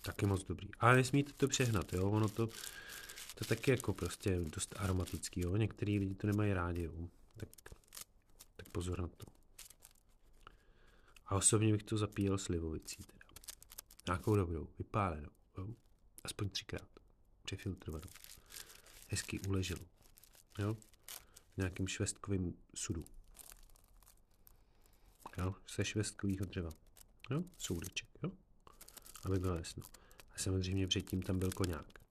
Taky 0.00 0.26
moc 0.26 0.44
dobrý. 0.44 0.68
Ale 0.80 0.96
nesmíte 0.96 1.32
to 1.32 1.48
přehnat, 1.48 1.92
jo. 1.92 2.10
Ono 2.10 2.28
to, 2.28 2.48
to 3.42 3.48
taky 3.48 3.70
jako 3.70 3.92
prostě 3.92 4.40
dost 4.40 4.74
aromatický, 4.78 5.40
jo. 5.40 5.56
Některý 5.56 5.98
lidi 5.98 6.14
to 6.14 6.26
nemají 6.26 6.52
rádi, 6.52 6.82
jo. 6.82 7.08
Tak, 7.36 7.48
tak 8.56 8.68
pozor 8.68 9.00
na 9.00 9.08
to. 9.08 9.26
A 11.26 11.34
osobně 11.34 11.72
bych 11.72 11.82
to 11.82 11.98
zapíjel 11.98 12.38
slivovicí 12.38 12.96
teda. 12.96 13.24
Nějakou 14.06 14.36
dobrou, 14.36 14.68
vypálenou, 14.78 15.30
jo. 15.58 15.68
Aspoň 16.24 16.48
třikrát. 16.48 16.88
Přefiltrovanou. 17.44 18.10
Hezky 19.08 19.40
uleželo. 19.40 19.84
Jo. 20.58 20.74
V 21.54 21.56
nějakým 21.56 21.88
švestkovým 21.88 22.54
sudu. 22.74 23.04
Jo. 25.38 25.54
Se 25.66 25.84
švestkového 25.84 26.46
dřeva. 26.46 26.70
Jo. 27.30 27.44
Soudeček, 27.58 28.08
jo. 28.22 28.30
Aby 29.24 29.38
bylo 29.38 29.56
jasno. 29.56 29.82
A 30.34 30.38
samozřejmě 30.38 30.86
předtím 30.86 31.22
tam 31.22 31.38
byl 31.38 31.50
koňák. 31.50 32.01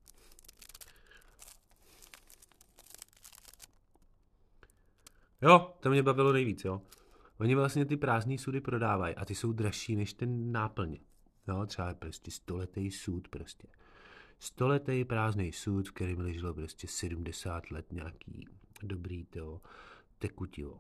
Jo, 5.42 5.74
to 5.80 5.90
mě 5.90 6.04
bavilo 6.04 6.34
nejvíc, 6.34 6.66
jo. 6.66 6.82
Oni 7.40 7.56
vlastně 7.56 7.86
ty 7.86 7.98
prázdné 7.98 8.38
sudy 8.38 8.62
prodávají 8.62 9.16
a 9.16 9.26
ty 9.26 9.36
jsou 9.36 9.54
dražší 9.54 9.96
než 9.96 10.14
ten 10.14 10.52
náplně. 10.52 11.00
Jo, 11.48 11.66
třeba 11.66 11.94
prostě 11.94 12.32
stoletý 12.32 12.92
sud 12.92 13.28
prostě. 13.28 13.68
Stoletý 14.40 15.06
prázdný 15.06 15.52
sud, 15.52 15.90
v 15.90 15.92
kterém 15.92 16.20
leželo 16.20 16.54
prostě 16.54 16.88
70 16.88 17.72
let 17.72 17.92
nějaký 17.92 18.48
dobrý 18.84 19.26
to 19.26 19.62
tekutivo. 20.20 20.80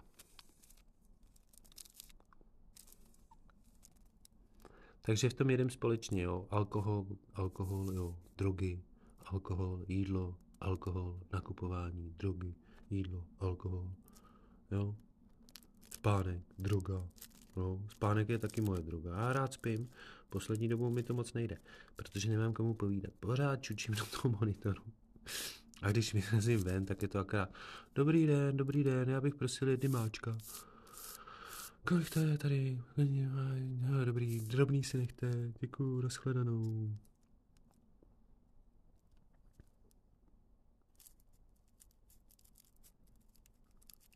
Takže 5.02 5.30
v 5.30 5.34
tom 5.34 5.50
jedem 5.50 5.70
společně, 5.70 6.22
jo. 6.22 6.48
Alkohol, 6.50 7.06
alkohol, 7.34 7.94
jo. 7.94 8.18
Drogy, 8.38 8.82
alkohol, 9.26 9.86
jídlo, 9.88 10.36
alkohol, 10.60 11.20
nakupování, 11.34 12.14
drogy, 12.18 12.56
jídlo, 12.90 13.26
alkohol, 13.40 13.92
jo. 14.72 14.96
Spánek, 15.94 16.42
droga, 16.60 17.08
no. 17.56 17.88
Spánek 17.90 18.30
je 18.30 18.38
taky 18.38 18.62
moje 18.62 18.82
droga. 18.82 19.16
Já 19.16 19.34
rád 19.34 19.54
spím, 19.54 19.90
poslední 20.30 20.68
dobou 20.68 20.90
mi 20.90 21.04
to 21.04 21.14
moc 21.14 21.34
nejde, 21.34 21.58
protože 21.96 22.30
nemám 22.30 22.54
komu 22.54 22.74
povídat. 22.74 23.14
Pořád 23.20 23.62
čučím 23.62 23.96
do 23.96 24.06
toho 24.06 24.36
monitoru. 24.40 24.84
A 25.82 25.92
když 25.92 26.14
vyrazím 26.14 26.60
ven, 26.60 26.86
tak 26.86 27.02
je 27.02 27.08
to 27.08 27.20
akorát 27.20 27.54
Dobrý 27.96 28.28
den, 28.28 28.58
dobrý 28.58 28.84
den, 28.84 29.10
já 29.10 29.22
bych 29.22 29.36
prosil 29.36 29.70
jedny 29.70 29.90
máčka. 29.90 30.38
Kolik 31.88 32.10
to 32.10 32.20
je 32.20 32.38
tady? 32.38 32.82
Dobrý, 34.06 34.40
drobný 34.40 34.84
si 34.84 34.98
nechte. 34.98 35.32
Děkuju, 35.60 36.02
nashledanou. 36.02 36.96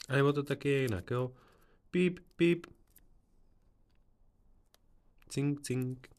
A 0.09 0.13
nebo 0.15 0.33
to 0.33 0.43
taky 0.43 0.69
je 0.69 0.81
jinak, 0.81 1.11
jo? 1.11 1.35
Píp, 1.91 2.19
píp. 2.35 2.65
Cink, 5.29 5.61
cink. 5.61 6.09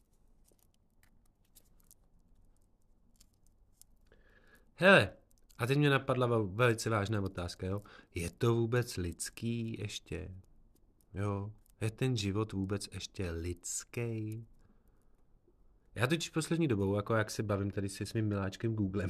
Hele, 4.75 5.13
a 5.57 5.65
teď 5.65 5.77
mě 5.77 5.89
napadla 5.89 6.27
velice 6.45 6.89
vážná 6.89 7.21
otázka, 7.21 7.67
jo? 7.67 7.81
Je 8.15 8.29
to 8.29 8.55
vůbec 8.55 8.97
lidský 8.97 9.77
ještě? 9.79 10.31
Jo, 11.13 11.51
je 11.81 11.91
ten 11.91 12.17
život 12.17 12.53
vůbec 12.53 12.89
ještě 12.93 13.31
lidský? 13.31 14.47
Já 15.95 16.07
totiž 16.07 16.29
poslední 16.29 16.67
dobou, 16.67 16.95
jako 16.95 17.15
jak 17.15 17.31
se 17.31 17.43
bavím 17.43 17.71
tady 17.71 17.89
se 17.89 18.05
svým 18.05 18.27
miláčkem 18.27 18.75
Googlem, 18.75 19.09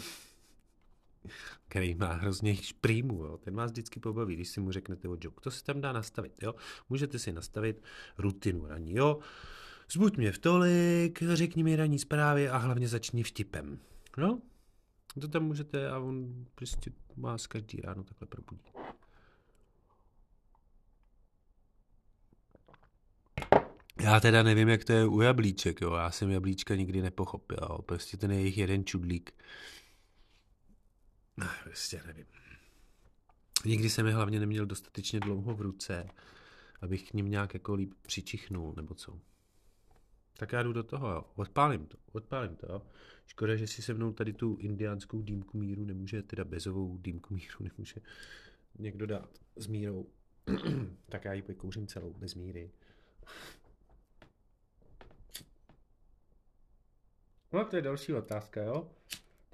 který 1.67 1.95
má 1.95 2.13
hrozně 2.13 2.55
šprýmu, 2.55 3.23
jo. 3.23 3.37
ten 3.37 3.55
vás 3.55 3.71
vždycky 3.71 3.99
pobaví, 3.99 4.35
když 4.35 4.47
si 4.47 4.59
mu 4.59 4.71
řeknete 4.71 5.07
o 5.07 5.17
joke. 5.21 5.41
To 5.41 5.51
se 5.51 5.63
tam 5.63 5.81
dá 5.81 5.91
nastavit, 5.91 6.33
jo. 6.41 6.55
Můžete 6.89 7.19
si 7.19 7.31
nastavit 7.31 7.83
rutinu 8.17 8.67
raní, 8.67 8.95
jo. 8.95 9.19
Zbuď 9.91 10.17
mě 10.17 10.31
v 10.31 10.39
tolik, 10.39 11.23
řekni 11.33 11.63
mi 11.63 11.75
ranní 11.75 11.99
zprávy 11.99 12.49
a 12.49 12.57
hlavně 12.57 12.87
začni 12.87 13.23
vtipem. 13.23 13.79
No, 14.17 14.41
to 15.21 15.27
tam 15.27 15.43
můžete 15.43 15.89
a 15.89 15.99
on 15.99 16.45
prostě 16.55 16.91
vás 17.17 17.47
každý 17.47 17.81
ráno 17.81 18.03
takhle 18.03 18.27
probudí. 18.27 18.71
Já 24.01 24.19
teda 24.19 24.43
nevím, 24.43 24.69
jak 24.69 24.83
to 24.83 24.93
je 24.93 25.05
u 25.05 25.21
jablíček, 25.21 25.81
jo. 25.81 25.93
Já 25.93 26.11
jsem 26.11 26.29
jablíčka 26.29 26.75
nikdy 26.75 27.01
nepochopil, 27.01 27.57
jo. 27.61 27.81
Prostě 27.81 28.17
ten 28.17 28.31
je 28.31 28.39
jejich 28.39 28.57
jeden 28.57 28.85
čudlík. 28.85 29.31
Prostě 31.63 32.01
nevím. 32.07 32.25
Nikdy 33.65 33.89
jsem 33.89 34.05
je 34.05 34.13
hlavně 34.13 34.39
neměl 34.39 34.65
dostatečně 34.65 35.19
dlouho 35.19 35.55
v 35.55 35.61
ruce, 35.61 36.09
abych 36.81 37.09
k 37.09 37.13
ním 37.13 37.29
nějak 37.29 37.53
jako 37.53 37.73
líp 37.73 37.93
přičichnul, 38.01 38.73
nebo 38.75 38.93
co. 38.93 39.19
Tak 40.37 40.51
já 40.51 40.63
jdu 40.63 40.73
do 40.73 40.83
toho, 40.83 41.09
jo. 41.11 41.23
Odpálím 41.35 41.85
to, 41.85 41.97
odpálím 42.11 42.55
to, 42.55 42.71
jo. 42.71 42.81
Škoda, 43.25 43.55
že 43.55 43.67
si 43.67 43.81
se 43.81 43.93
mnou 43.93 44.13
tady 44.13 44.33
tu 44.33 44.57
indiánskou 44.59 45.21
dýmku 45.21 45.57
míru 45.57 45.85
nemůže, 45.85 46.21
teda 46.21 46.43
bezovou 46.43 46.97
dýmku 46.97 47.33
míru 47.33 47.57
nemůže 47.59 48.01
někdo 48.79 49.05
dát 49.05 49.29
s 49.55 49.67
mírou. 49.67 50.09
tak 51.09 51.25
já 51.25 51.33
ji 51.33 51.41
pokouřím 51.41 51.87
celou, 51.87 52.13
bez 52.13 52.35
míry. 52.35 52.71
No 57.53 57.65
to 57.65 57.75
je 57.75 57.81
další 57.81 58.13
otázka, 58.13 58.63
jo. 58.63 58.91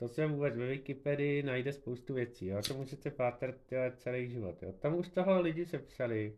To 0.03 0.09
se 0.09 0.27
vůbec 0.27 0.55
ve 0.55 0.67
Wikipedii 0.67 1.43
najde 1.43 1.73
spoustu 1.73 2.13
věcí, 2.13 2.45
jo. 2.45 2.61
To 2.67 2.73
můžete 2.73 3.11
pátrat 3.11 3.55
celý 3.97 4.29
život, 4.29 4.63
jo. 4.63 4.73
Tam 4.73 4.95
už 4.95 5.09
toho 5.09 5.41
lidi 5.41 5.65
se 5.65 5.79
psali. 5.79 6.37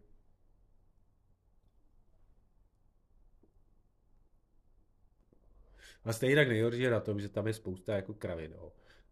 A 6.04 6.13
stejně 6.13 6.36
tak 6.36 6.47
nejhorší 6.47 6.82
je 6.82 6.89
na 6.89 6.99
tom, 6.99 7.19
že 7.19 7.30
tam 7.30 7.47
je 7.47 7.54
spousta 7.54 7.95
jako 7.95 8.13
kravin, 8.13 8.56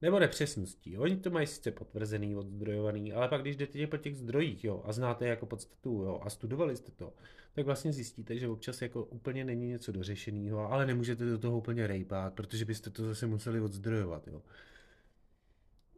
nebo 0.04 0.20
nepřesností. 0.20 0.98
Oni 0.98 1.18
to 1.18 1.30
mají 1.30 1.48
sice 1.48 1.72
potvrzený, 1.72 2.36
odzdrojovaný, 2.36 3.14
ale 3.14 3.28
pak 3.28 3.42
když 3.42 3.56
jdete 3.56 3.88
po 3.88 3.98
těch 3.98 4.18
zdrojích 4.18 4.64
jo, 4.64 4.84
a 4.86 4.94
znáte 4.94 5.28
jako 5.28 5.46
podstatu 5.46 5.90
jo, 5.90 6.22
a 6.24 6.30
studovali 6.30 6.78
jste 6.78 6.92
to, 6.92 7.14
tak 7.54 7.66
vlastně 7.66 7.94
zjistíte, 7.94 8.40
že 8.40 8.48
občas 8.48 8.82
jako 8.82 9.04
úplně 9.04 9.46
není 9.46 9.68
něco 9.68 9.92
dořešeného, 9.92 10.72
ale 10.72 10.86
nemůžete 10.86 11.26
do 11.26 11.38
toho 11.38 11.58
úplně 11.58 11.88
rejpát, 11.88 12.34
protože 12.34 12.66
byste 12.66 12.90
to 12.90 13.04
zase 13.04 13.28
museli 13.28 13.62
odzdrojovat. 13.62 14.28
Jo. 14.28 14.42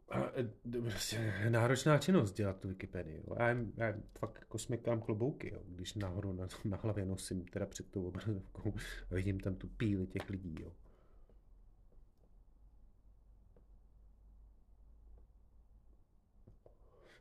A, 0.08 0.18
e, 0.20 0.80
prostě 0.80 1.34
náročná 1.48 1.98
činnost 1.98 2.32
dělat 2.32 2.60
tu 2.60 2.68
Wikipedii. 2.68 3.22
Jo. 3.28 3.36
Já, 3.38 3.48
jim, 3.48 3.72
já 3.76 3.88
jim 3.88 4.02
fakt 4.18 4.38
jako 4.40 4.58
smekám 4.58 5.00
klobouky, 5.00 5.50
jo, 5.54 5.60
když 5.66 5.94
nahoru 5.94 6.32
na, 6.32 6.48
na 6.64 6.76
hlavě 6.76 7.06
nosím 7.06 7.44
teda 7.44 7.66
před 7.66 7.90
tou 7.90 8.06
obrazovkou 8.06 8.74
a 9.10 9.14
vidím 9.14 9.40
tam 9.40 9.54
tu 9.54 9.68
píli 9.68 10.06
těch 10.06 10.30
lidí. 10.30 10.56
Jo. 10.60 10.72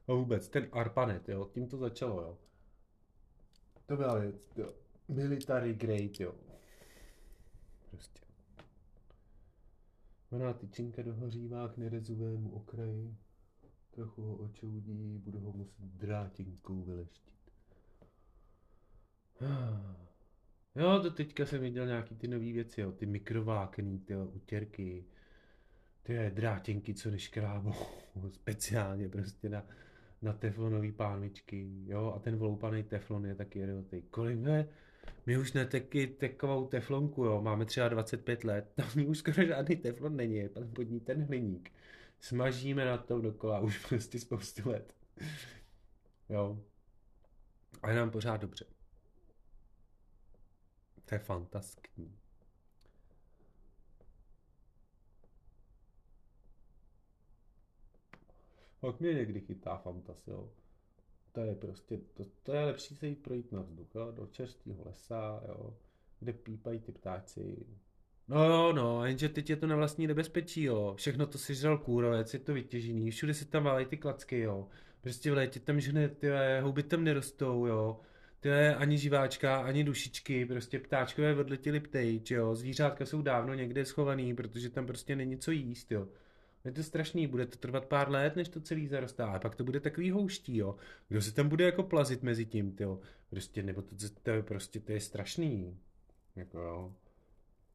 A 0.08 0.14
vůbec, 0.14 0.50
ten 0.50 0.68
ARPANET, 0.72 1.30
jo, 1.30 1.50
tím 1.54 1.68
to 1.68 1.78
začalo, 1.78 2.22
jo. 2.22 2.38
To 3.86 3.98
byla 3.98 4.20
věc, 4.20 4.36
jo. 4.58 4.74
Military 5.08 5.74
grade, 5.74 6.24
jo. 6.24 6.36
Prostě. 7.90 8.20
Ona 10.30 10.54
tyčinka 10.54 11.02
dohořívá 11.02 11.68
k 11.68 11.78
nerezovému 11.78 12.56
okraji. 12.56 13.18
Trochu 13.92 14.22
ho 14.22 14.36
očoudí, 14.36 15.18
budu 15.24 15.40
ho 15.40 15.52
muset 15.52 15.86
drátinkou 15.86 16.84
vyleštit. 16.84 17.34
Jo, 20.78 21.00
to 21.00 21.12
teďka 21.12 21.46
jsem 21.46 21.62
viděl 21.62 21.86
nějaký 21.88 22.16
ty 22.16 22.28
nové 22.28 22.52
věci, 22.52 22.82
jo. 22.82 22.92
Ty 22.92 23.06
mikrovákný, 23.06 24.00
ty 24.00 24.16
utěrky. 24.16 25.06
Ty 26.04 26.32
drátinky, 26.34 26.94
co 26.94 27.12
neškrábou. 27.12 27.74
Speciálně 28.30 29.10
prostě 29.10 29.50
na 29.50 29.66
na 30.26 30.34
teflonové 30.34 30.92
pánvičky, 30.92 31.70
jo, 31.86 32.14
a 32.16 32.20
ten 32.20 32.36
vloupaný 32.38 32.84
teflon 32.84 33.26
je 33.26 33.36
taky 33.36 33.60
idiotý. 33.60 34.02
Kolik 34.02 34.40
ne? 34.40 34.68
My 35.26 35.38
už 35.38 35.54
neteky 35.54 36.08
tekovou 36.08 36.68
teflonku, 36.68 37.26
jo, 37.26 37.42
máme 37.42 37.66
třeba 37.66 37.90
25 37.90 38.44
let, 38.44 38.72
tam 38.76 39.06
už 39.08 39.18
skoro 39.18 39.48
žádný 39.48 39.76
teflon 39.76 40.16
není, 40.16 40.36
je 40.36 40.50
pod 40.50 40.82
ní 40.82 41.00
ten 41.00 41.24
hliník. 41.24 41.72
Smažíme 42.20 42.86
na 42.86 42.98
tom 42.98 43.22
dokola 43.22 43.60
už 43.60 43.86
prostě 43.88 44.20
spoustu 44.20 44.70
let. 44.70 44.96
Jo. 46.30 46.60
A 47.82 47.90
je 47.90 47.96
nám 47.96 48.12
pořád 48.12 48.42
dobře. 48.42 48.66
To 51.06 51.16
je 51.16 51.20
fantastický. 51.20 52.25
Pak 58.86 59.00
mě 59.00 59.14
někdy 59.14 59.40
chytá 59.40 59.78
fantas, 59.78 60.28
jo. 60.28 60.50
To 61.32 61.42
je 61.42 61.56
prostě, 61.56 61.98
to, 62.14 62.24
to 62.44 62.54
je 62.54 62.66
lepší 62.66 62.96
se 62.96 63.08
jít 63.08 63.24
projít 63.24 63.52
na 63.52 63.62
vzduch, 63.62 63.88
jo, 63.96 64.12
do 64.12 64.28
čerstvého 64.28 64.84
lesa, 64.86 65.44
jo, 65.48 65.78
kde 66.20 66.34
pípají 66.34 66.80
ty 66.80 66.92
ptáci. 66.92 67.66
No 68.28 68.46
jo, 68.46 68.74
no, 68.74 69.06
jenže 69.06 69.30
teď 69.30 69.50
je 69.50 69.56
to 69.56 69.68
na 69.68 69.76
vlastní 69.76 70.08
nebezpečí, 70.08 70.64
jo. 70.64 70.94
Všechno 70.98 71.28
to 71.28 71.38
si 71.38 71.56
žral 71.56 71.78
kůrovec, 71.78 72.34
je 72.34 72.40
to 72.40 72.54
vytěžený, 72.54 73.12
všude 73.12 73.34
si 73.34 73.46
tam 73.46 73.64
válejí 73.64 73.86
ty 73.86 73.98
klacky, 73.98 74.40
jo. 74.40 74.68
Prostě 75.02 75.32
v 75.32 75.34
létě 75.34 75.60
tam 75.60 75.80
žene, 75.80 76.10
ty 76.10 76.28
houby 76.62 76.84
tam 76.84 77.04
nerostou, 77.04 77.66
jo. 77.66 78.00
Ty 78.40 78.52
ani 78.52 78.98
živáčka, 78.98 79.58
ani 79.62 79.84
dušičky, 79.84 80.46
prostě 80.46 80.80
ptáčkové 80.80 81.36
odletěly 81.36 81.80
ptejč, 81.80 82.32
jo. 82.32 82.56
Zvířátka 82.56 83.06
jsou 83.06 83.22
dávno 83.22 83.54
někde 83.54 83.86
schovaný, 83.86 84.36
protože 84.36 84.70
tam 84.70 84.86
prostě 84.88 85.16
není 85.16 85.38
co 85.38 85.52
jíst, 85.52 85.92
jo. 85.92 86.08
Je 86.66 86.72
to 86.72 86.84
strašný, 86.84 87.28
bude 87.28 87.46
to 87.46 87.58
trvat 87.58 87.86
pár 87.86 88.12
let, 88.12 88.36
než 88.36 88.50
to 88.50 88.62
celý 88.62 88.88
zarostá, 88.88 89.28
a 89.28 89.40
pak 89.40 89.56
to 89.56 89.64
bude 89.64 89.80
takový 89.80 90.12
houští, 90.12 90.58
jo. 90.58 90.76
Kdo 91.08 91.22
se 91.22 91.34
tam 91.34 91.50
bude 91.50 91.66
jako 91.66 91.84
plazit 91.84 92.24
mezi 92.24 92.46
tím, 92.46 92.76
jo. 92.80 93.00
Prostě, 93.30 93.64
nebo 93.64 93.82
to, 93.82 93.96
to, 94.24 94.32
je 94.32 94.44
prostě, 94.44 94.80
to 94.80 94.92
je 94.92 95.00
strašný. 95.00 95.78
Jako 96.36 96.60
jo. 96.60 96.96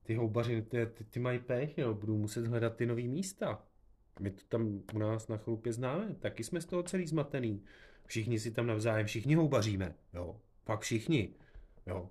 Ty 0.03 0.15
houbaři, 0.15 0.63
ty, 0.63 0.87
ty, 0.87 1.05
ty 1.05 1.21
mají 1.21 1.39
pech, 1.39 1.79
jo, 1.79 1.95
budou 1.95 2.19
muset 2.19 2.47
hledat 2.47 2.77
ty 2.77 2.87
nový 2.87 3.09
místa. 3.09 3.63
My 4.21 4.31
to 4.31 4.43
tam 4.49 4.83
u 4.95 4.99
nás 4.99 5.29
na 5.29 5.37
chlupě 5.37 5.73
známe, 5.73 6.15
taky 6.15 6.45
jsme 6.45 6.61
z 6.61 6.67
toho 6.67 6.83
celý 6.83 7.07
zmatený. 7.07 7.63
Všichni 8.07 8.39
si 8.39 8.51
tam 8.51 8.67
navzájem, 8.67 9.07
všichni 9.07 9.35
houbaříme, 9.35 9.95
jo. 10.15 10.41
Fakt 10.65 10.81
všichni, 10.81 11.35
jo 11.87 12.11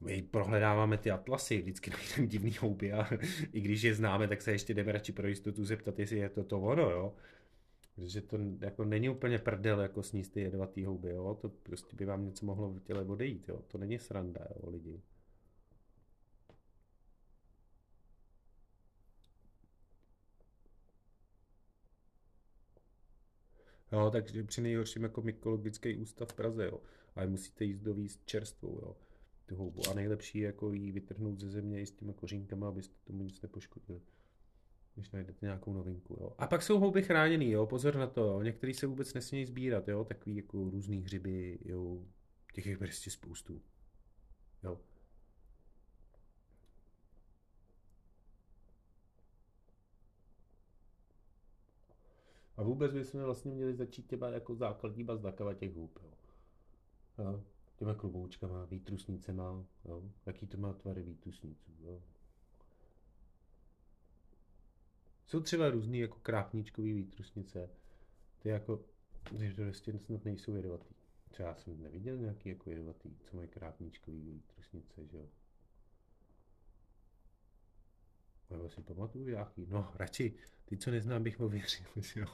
my 0.00 0.22
prohledáváme 0.22 0.98
ty 0.98 1.10
atlasy, 1.10 1.58
vždycky 1.58 1.90
najdeme 1.90 2.26
divný 2.26 2.52
houby 2.60 2.92
a 2.92 3.08
i 3.52 3.60
když 3.60 3.82
je 3.82 3.94
známe, 3.94 4.28
tak 4.28 4.42
se 4.42 4.52
ještě 4.52 4.74
jdeme 4.74 4.92
radši 4.92 5.12
pro 5.12 5.28
jistotu 5.28 5.64
zeptat, 5.64 5.98
jestli 5.98 6.16
je 6.16 6.28
to 6.28 6.44
to 6.44 6.60
ono, 6.60 6.90
jo. 6.90 7.14
Protože 7.94 8.20
to 8.20 8.38
jako 8.60 8.84
není 8.84 9.08
úplně 9.08 9.38
prdel, 9.38 9.80
jako 9.80 10.02
sníst 10.02 10.32
ty 10.32 10.40
jedovatý 10.40 10.84
houby, 10.84 11.10
jo. 11.10 11.38
To 11.40 11.48
prostě 11.48 11.96
by 11.96 12.04
vám 12.04 12.24
něco 12.24 12.46
mohlo 12.46 12.70
v 12.70 12.80
těle 12.80 13.04
odejít, 13.04 13.48
jo. 13.48 13.62
To 13.68 13.78
není 13.78 13.98
sranda, 13.98 14.46
jo, 14.62 14.70
lidi. 14.70 15.00
Jo, 23.92 24.10
takže 24.10 24.44
při 24.44 24.60
nejhorším 24.60 25.02
jako 25.02 25.22
mykologický 25.22 25.96
ústav 25.96 26.28
v 26.28 26.34
Praze, 26.34 26.64
jo. 26.64 26.80
Ale 27.14 27.26
musíte 27.26 27.64
jíst 27.64 27.80
do 27.80 27.94
výst 27.94 28.26
čerstvou, 28.26 28.80
jo 28.82 28.96
tu 29.50 29.56
houbu. 29.56 29.82
A 29.90 29.94
nejlepší 29.94 30.38
je 30.38 30.46
jako 30.46 30.72
ji 30.72 30.92
vytrhnout 30.92 31.40
ze 31.40 31.50
země 31.50 31.80
i 31.80 31.86
s 31.86 31.92
těma 31.92 32.12
kořínkama, 32.12 32.68
abyste 32.68 32.94
tomu 33.04 33.22
nic 33.22 33.42
nepoškodili. 33.42 34.00
Když 34.94 35.10
najdete 35.10 35.46
nějakou 35.46 35.72
novinku. 35.72 36.16
Jo. 36.20 36.32
A 36.38 36.46
pak 36.46 36.62
jsou 36.62 36.78
houby 36.78 37.02
chráněný, 37.02 37.50
jo, 37.50 37.66
pozor 37.66 37.96
na 37.96 38.06
to. 38.06 38.20
Jo. 38.20 38.42
Některý 38.42 38.74
se 38.74 38.86
vůbec 38.86 39.14
nesmějí 39.14 39.46
sbírat, 39.46 39.88
jo, 39.88 40.04
takový 40.04 40.36
jako 40.36 40.70
různý 40.70 41.00
hřiby, 41.00 41.58
jo. 41.64 42.02
Těch 42.54 42.66
je 42.66 42.78
prostě 42.78 43.10
spoustu. 43.10 43.62
Jo. 44.62 44.80
A 52.56 52.62
vůbec 52.62 52.92
bychom 52.92 53.22
vlastně 53.22 53.50
měli 53.50 53.74
začít 53.74 54.06
těma 54.06 54.28
jako 54.28 54.54
základní 54.54 55.04
bazdakava 55.04 55.54
těch 55.54 55.74
hub. 55.74 55.98
Jo. 56.02 57.24
jo 57.24 57.44
těma 57.80 57.94
kloboučkama, 57.94 58.64
výtrusnicema, 58.64 59.64
jo? 59.84 60.02
jaký 60.26 60.46
to 60.46 60.58
má 60.58 60.72
tvary 60.72 61.02
výtrusniců. 61.02 61.72
Jo? 61.80 62.02
Jsou 65.26 65.40
třeba 65.40 65.70
různý 65.70 65.98
jako 65.98 66.18
krápníčkový 66.22 66.92
výtrusnice, 66.92 67.70
ty 68.38 68.48
jako, 68.48 68.84
že 69.38 69.54
to 69.54 69.62
vlastně 69.62 69.98
snad 69.98 70.24
nejsou 70.24 70.54
jedovatý. 70.54 70.94
Třeba 71.30 71.48
já 71.48 71.54
jsem 71.54 71.82
neviděl 71.82 72.16
nějaký 72.16 72.48
jako 72.48 72.70
jedovatý, 72.70 73.16
co 73.24 73.36
mají 73.36 73.48
krápníčkový 73.48 74.30
výtrusnice, 74.30 75.06
že 75.06 75.16
jo. 75.16 75.28
Nebo 78.50 78.70
si 78.70 78.82
pamatuju 78.82 79.28
nějaký, 79.28 79.66
no 79.66 79.92
radši, 79.94 80.34
ty, 80.64 80.76
co 80.76 80.90
neznám, 80.90 81.22
bych 81.22 81.38
mu 81.38 81.48
věřil, 81.48 81.86
že 81.96 82.20
jo. 82.20 82.26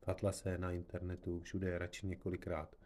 V 0.00 0.08
Atlase, 0.08 0.58
na 0.58 0.72
internetu, 0.72 1.40
všude, 1.40 1.78
radši 1.78 2.06
několikrát. 2.06 2.76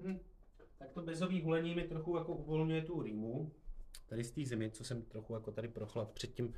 Hm. 0.00 0.18
Tak 0.78 0.92
to 0.92 1.02
bezový 1.02 1.42
hulení 1.42 1.74
mi 1.74 1.82
trochu 1.82 2.16
jako 2.16 2.34
uvolňuje 2.34 2.82
tu 2.82 3.02
rýmu. 3.02 3.52
Tady 4.06 4.24
z 4.24 4.30
té 4.30 4.44
zemi, 4.44 4.70
co 4.70 4.84
jsem 4.84 5.02
trochu 5.02 5.34
jako 5.34 5.52
tady 5.52 5.68
prochlad 5.68 6.10
před 6.10 6.34
tím, 6.34 6.54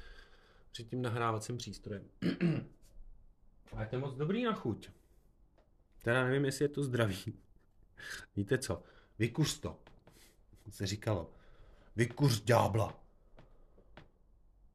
před 0.72 0.88
tím 0.88 1.02
nahrávacím 1.02 1.56
přístrojem. 1.56 2.08
A 3.72 3.82
je 3.82 3.88
to 3.88 4.00
moc 4.00 4.16
dobrý 4.16 4.44
na 4.44 4.52
chuť. 4.52 4.90
Teda 6.02 6.24
nevím, 6.24 6.44
jestli 6.44 6.64
je 6.64 6.68
to 6.68 6.82
zdravý. 6.82 7.16
Víte 8.36 8.58
co? 8.58 8.82
Vykuř 9.18 9.60
to. 9.60 9.78
Se 10.70 10.86
říkalo. 10.86 11.30
Vykuř 11.96 12.40
ďábla. 12.40 13.00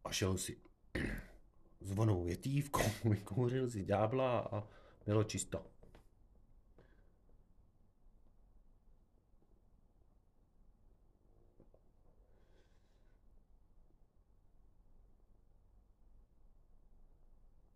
A 0.03 0.11
šel 0.11 0.37
si 0.37 0.57
zvonou 1.81 2.23
větívkou, 2.23 2.83
vykouřil 3.09 3.69
si 3.69 3.85
ďábla 3.85 4.39
a 4.39 4.63
bylo 5.05 5.23
čisto. 5.23 5.65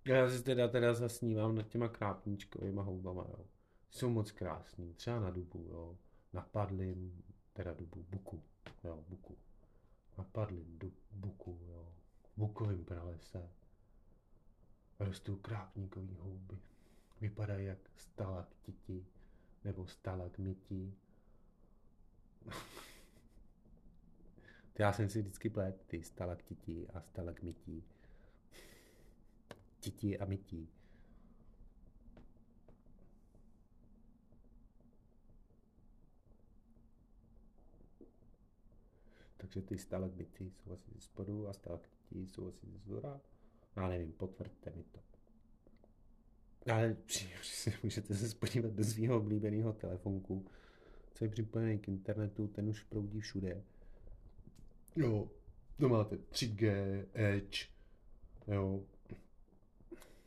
Já 0.09 0.29
si 0.29 0.43
teda, 0.43 0.67
teda 0.67 0.93
zasnívám 0.93 1.55
nad 1.55 1.67
těma 1.67 1.87
krápníčkovýma 1.87 2.81
houbama, 2.81 3.25
jo. 3.29 3.45
Jsou 3.89 4.09
moc 4.09 4.31
krásný, 4.31 4.93
třeba 4.93 5.19
na 5.19 5.29
dubu, 5.29 5.67
jo. 5.69 5.97
Na 6.33 6.41
padlým, 6.41 7.23
teda 7.53 7.73
dubu, 7.73 8.05
buku, 8.09 8.43
jo, 8.83 9.03
buku. 9.09 9.37
Na 10.17 10.23
padlým 10.23 10.79
du, 10.79 10.93
buku, 11.11 11.59
jo. 11.67 11.93
Bukovým 12.37 12.85
pralese. 12.85 13.49
Rostou 14.99 15.35
krápníkový 15.35 16.15
houby. 16.19 16.57
Vypadají 17.21 17.65
jak 17.65 17.89
stalaktiti 17.95 19.05
nebo 19.63 19.87
stalagmiti. 19.87 20.93
Já 24.79 24.93
jsem 24.93 25.09
si 25.09 25.21
vždycky 25.21 25.49
plet 25.49 25.81
ty 25.87 26.03
stalaktiti 26.03 26.87
a 26.93 27.01
stalagmiti 27.01 27.83
tití 29.79 30.17
a 30.17 30.25
mytí. 30.25 30.69
Takže 39.37 39.61
ty 39.61 39.77
stalagmity 39.77 40.53
asi 40.73 40.91
ze 40.91 41.01
spodu 41.01 41.47
a 41.47 41.53
stalaktity 41.53 42.27
jsou 42.27 42.47
asi 42.47 42.67
ze 42.67 42.77
zhora. 42.77 43.21
Já 43.75 43.87
nevím, 43.87 44.11
potvrďte 44.11 44.71
mi 44.75 44.83
to. 44.83 44.99
Ale 46.71 46.97
můžete 47.83 48.15
se 48.15 48.35
podívat 48.35 48.73
do 48.73 48.83
svého 48.83 49.17
oblíbeného 49.17 49.73
telefonku, 49.73 50.45
co 51.13 51.25
je 51.25 51.29
připojený 51.29 51.79
k 51.79 51.87
internetu, 51.87 52.47
ten 52.47 52.69
už 52.69 52.83
proudí 52.83 53.19
všude. 53.19 53.63
Jo, 54.95 55.31
to 55.77 55.89
máte 55.89 56.15
3G, 56.15 57.05
Edge, 57.13 57.67
jo, 58.47 58.85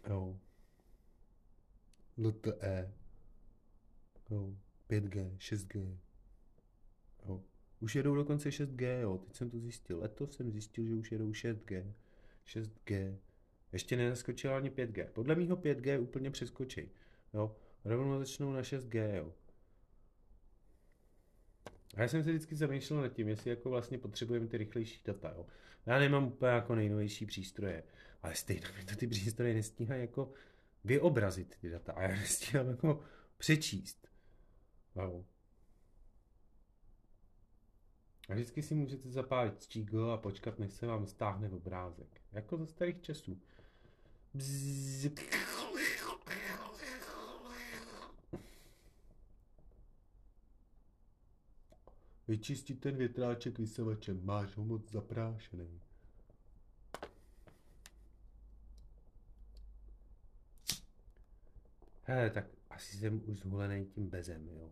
Jo. 0.09 0.39
LTE. 2.19 2.93
Jo. 4.31 4.57
5G, 4.91 5.37
6G. 5.37 5.97
Jo. 7.29 7.43
Už 7.81 7.95
jedou 7.95 8.15
dokonce 8.15 8.49
6G, 8.49 9.01
jo. 9.01 9.19
Teď 9.19 9.37
jsem 9.37 9.51
to 9.51 9.59
zjistil. 9.59 10.01
Letos 10.01 10.37
jsem 10.37 10.51
zjistil, 10.51 10.87
že 10.87 10.95
už 10.95 11.13
jedou 11.13 11.31
6G. 11.31 11.93
6G. 12.47 13.17
Ještě 13.73 13.97
nenaskočila 13.97 14.57
ani 14.57 14.71
5G. 14.71 15.07
Podle 15.13 15.35
mýho 15.35 15.57
5G 15.57 16.01
úplně 16.03 16.31
přeskočí. 16.31 16.91
Jo. 17.35 17.57
Rovnou 17.85 18.19
začnou 18.19 18.53
na 18.53 18.63
6G, 18.63 19.15
jo. 19.15 19.33
A 21.97 22.03
já 22.03 22.09
jsem 22.09 22.25
se 22.25 22.31
vždycky 22.31 22.57
zamýšlel 22.57 23.01
nad 23.01 23.09
tím, 23.09 23.29
jestli 23.29 23.51
jako 23.51 23.71
vlastně 23.71 23.99
potřebujeme 23.99 24.47
ty 24.47 24.57
rychlejší 24.57 25.03
data. 25.05 25.33
Jo. 25.37 25.47
Já 25.87 25.99
nemám 25.99 26.27
úplně 26.27 26.53
jako 26.53 26.75
nejnovější 26.75 27.27
přístroje, 27.27 27.83
ale 28.23 28.35
stejně 28.35 28.69
mi 28.77 28.85
to 28.85 28.97
ty 28.97 29.07
přístroje 29.07 29.55
nestíhají 29.55 30.01
jako 30.01 30.33
vyobrazit 30.85 31.57
ty 31.61 31.71
data 31.71 31.93
a 31.93 32.03
já 32.03 32.09
nestíhám 32.09 32.69
jako 32.69 33.05
přečíst. 33.39 34.09
Wow. 34.95 35.25
A 38.29 38.35
vždycky 38.35 38.63
si 38.63 38.75
můžete 38.75 39.11
zapálit 39.11 39.67
čígl 39.67 40.11
a 40.11 40.17
počkat, 40.17 40.59
než 40.59 40.73
se 40.73 40.87
vám 40.87 41.07
stáhne 41.07 41.51
obrázek. 41.51 42.21
Jako 42.33 42.57
ze 42.57 42.67
starých 42.67 43.01
časů. 43.01 43.41
Bzz. 44.35 45.07
Vyčistit 52.29 52.81
ten 52.81 52.97
větráček 52.97 53.59
vysavačem, 53.59 54.25
máš 54.25 54.57
ho 54.57 54.65
moc 54.65 54.91
zaprášený. 54.91 55.81
Hele, 62.05 62.31
tak 62.31 62.45
asi 62.71 62.97
jsem 62.97 63.23
už 63.27 63.39
zhulený 63.39 63.87
tím 63.87 64.11
bezem, 64.11 64.49
jo. 64.49 64.71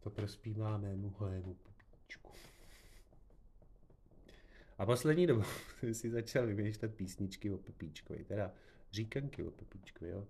To 0.00 0.10
prospívá 0.10 0.78
mému 0.78 1.14
holému 1.18 1.54
pupíčku. 1.54 2.32
A 4.78 4.86
poslední 4.86 5.26
jsem 5.26 5.94
si 5.94 6.10
začal 6.10 6.46
vymýšlet 6.46 6.94
písničky 6.94 7.50
o 7.50 7.58
Pepíčkovi, 7.58 8.24
teda 8.24 8.52
říkanky 8.92 9.42
o 9.42 9.50
Pepíčkovi, 9.50 10.10
jo. 10.10 10.26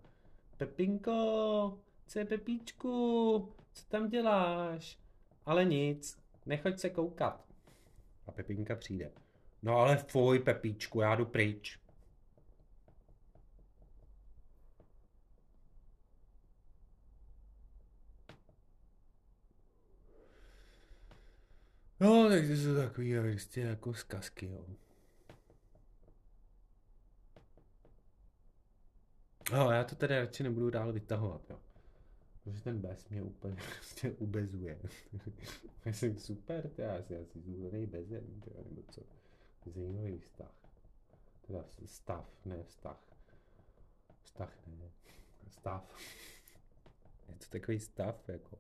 Pepinko, 0.57 1.79
co 2.07 2.19
je 2.19 2.25
Pepíčku? 2.25 3.55
Co 3.73 3.85
tam 3.89 4.09
děláš? 4.09 4.99
Ale 5.47 5.65
nic, 5.65 6.19
nechoď 6.47 6.79
se 6.79 6.91
koukat. 6.91 7.47
A 8.27 8.33
Pepinka 8.33 8.77
přijde. 8.77 9.13
No 9.63 9.77
ale 9.77 9.97
fuj, 9.97 10.39
Pepíčku, 10.39 11.01
já 11.01 11.15
jdu 11.15 11.27
pryč. 11.27 11.82
No, 22.03 22.29
tak 22.29 22.47
to 22.47 22.53
jsou 22.53 22.77
takový 22.77 23.15
prostě 23.21 23.61
jako 23.61 23.95
zkazky, 23.95 24.47
jo. 24.47 24.67
No, 29.53 29.71
já 29.71 29.85
to 29.85 29.95
tady 29.95 30.19
radši 30.19 30.43
nebudu 30.43 30.71
dál 30.71 30.93
vytahovat, 30.93 31.51
jo. 31.51 31.61
Protože 32.45 32.63
ten 32.63 32.81
bez 32.81 33.09
mě 33.09 33.23
úplně 33.23 33.57
prostě 33.79 34.11
ubezuje. 34.11 34.79
já 35.85 35.93
jsem 35.93 36.19
super, 36.19 36.71
to 36.71 36.83
já 36.83 37.03
jsem 37.03 37.23
asi 37.23 37.41
zůlený 37.41 37.87
bezem, 37.87 38.41
tě, 38.41 38.51
nebo 38.65 38.83
co. 38.91 39.03
Zajímavý 39.67 40.19
vztah. 40.19 40.55
Teda 41.47 41.65
stav, 41.87 42.31
ne 42.45 42.63
vztah. 42.63 43.01
Vztah 44.23 44.67
ne. 44.67 44.91
Stav. 45.49 45.97
Je 47.29 47.35
to 47.35 47.47
takový 47.51 47.81
stav, 47.81 48.29
jako. 48.29 48.59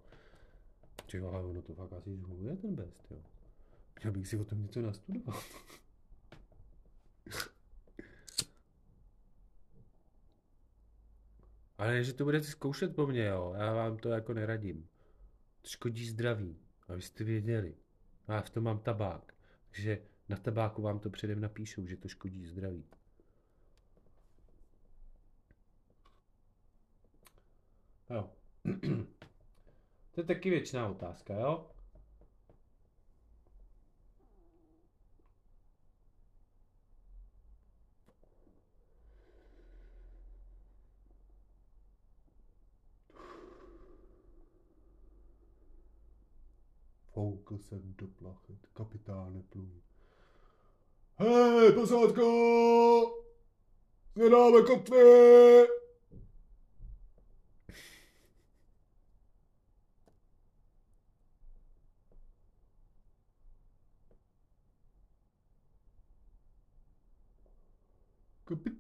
Ty 1.12 1.20
ale 1.20 1.42
ono 1.42 1.62
to 1.62 1.74
fakt 1.74 1.92
asi 1.92 2.16
zhuluje 2.16 2.56
ten 2.56 2.74
best, 2.74 3.10
jo. 3.10 3.22
Měl 4.02 4.12
bych 4.12 4.28
si 4.28 4.36
o 4.36 4.44
tom 4.44 4.62
něco 4.62 4.82
nastudovat. 4.82 5.44
Ale 11.78 12.04
že 12.04 12.12
to 12.12 12.24
budete 12.24 12.46
zkoušet 12.46 12.96
po 12.96 13.06
mně, 13.06 13.24
jo, 13.24 13.54
já 13.56 13.72
vám 13.72 13.96
to 13.96 14.08
jako 14.08 14.34
neradím. 14.34 14.88
To 15.62 15.68
škodí 15.68 16.08
zdraví, 16.08 16.56
abyste 16.88 17.24
věděli. 17.24 17.76
A 18.26 18.32
já 18.32 18.42
v 18.42 18.50
tom 18.50 18.64
mám 18.64 18.78
tabák, 18.78 19.34
takže 19.70 20.02
na 20.28 20.36
tabáku 20.36 20.82
vám 20.82 21.00
to 21.00 21.10
předem 21.10 21.40
napíšou, 21.40 21.86
že 21.86 21.96
to 21.96 22.08
škodí 22.08 22.46
zdraví. 22.46 22.84
Jo. 28.10 28.30
to 30.14 30.20
je 30.20 30.24
taky 30.24 30.50
věčná 30.50 30.88
otázka, 30.88 31.34
jo? 31.34 31.66
Foukl 47.12 47.58
jsem 47.58 47.94
do 47.98 48.06
plachet, 48.06 48.66
kapitáne 48.72 49.42
pluj. 49.42 49.82
Hej, 51.16 51.72
posádko! 51.72 53.24
Zvedáme 54.14 54.62
kotvy! 54.62 55.81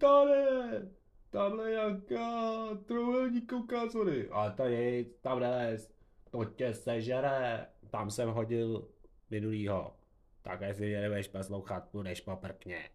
Kapitáne, 0.02 0.88
tamhle 1.30 1.70
nějaká 1.70 2.68
trouhelníkovká 2.86 3.88
zody. 3.88 4.28
A 4.30 4.50
to 4.50 4.64
je, 4.64 5.04
tam 5.04 5.38
les, 5.38 5.90
to 6.30 6.44
tě 6.44 6.74
sežere 6.74 7.66
tam 7.90 8.10
jsem 8.10 8.28
hodil 8.28 8.88
minulýho. 9.30 9.96
Tak 10.42 10.60
jestli 10.60 10.86
mě 10.86 11.00
nebudeš 11.00 11.28
poslouchat, 11.28 11.88
budeš 11.92 12.20
poprkně. 12.20 12.90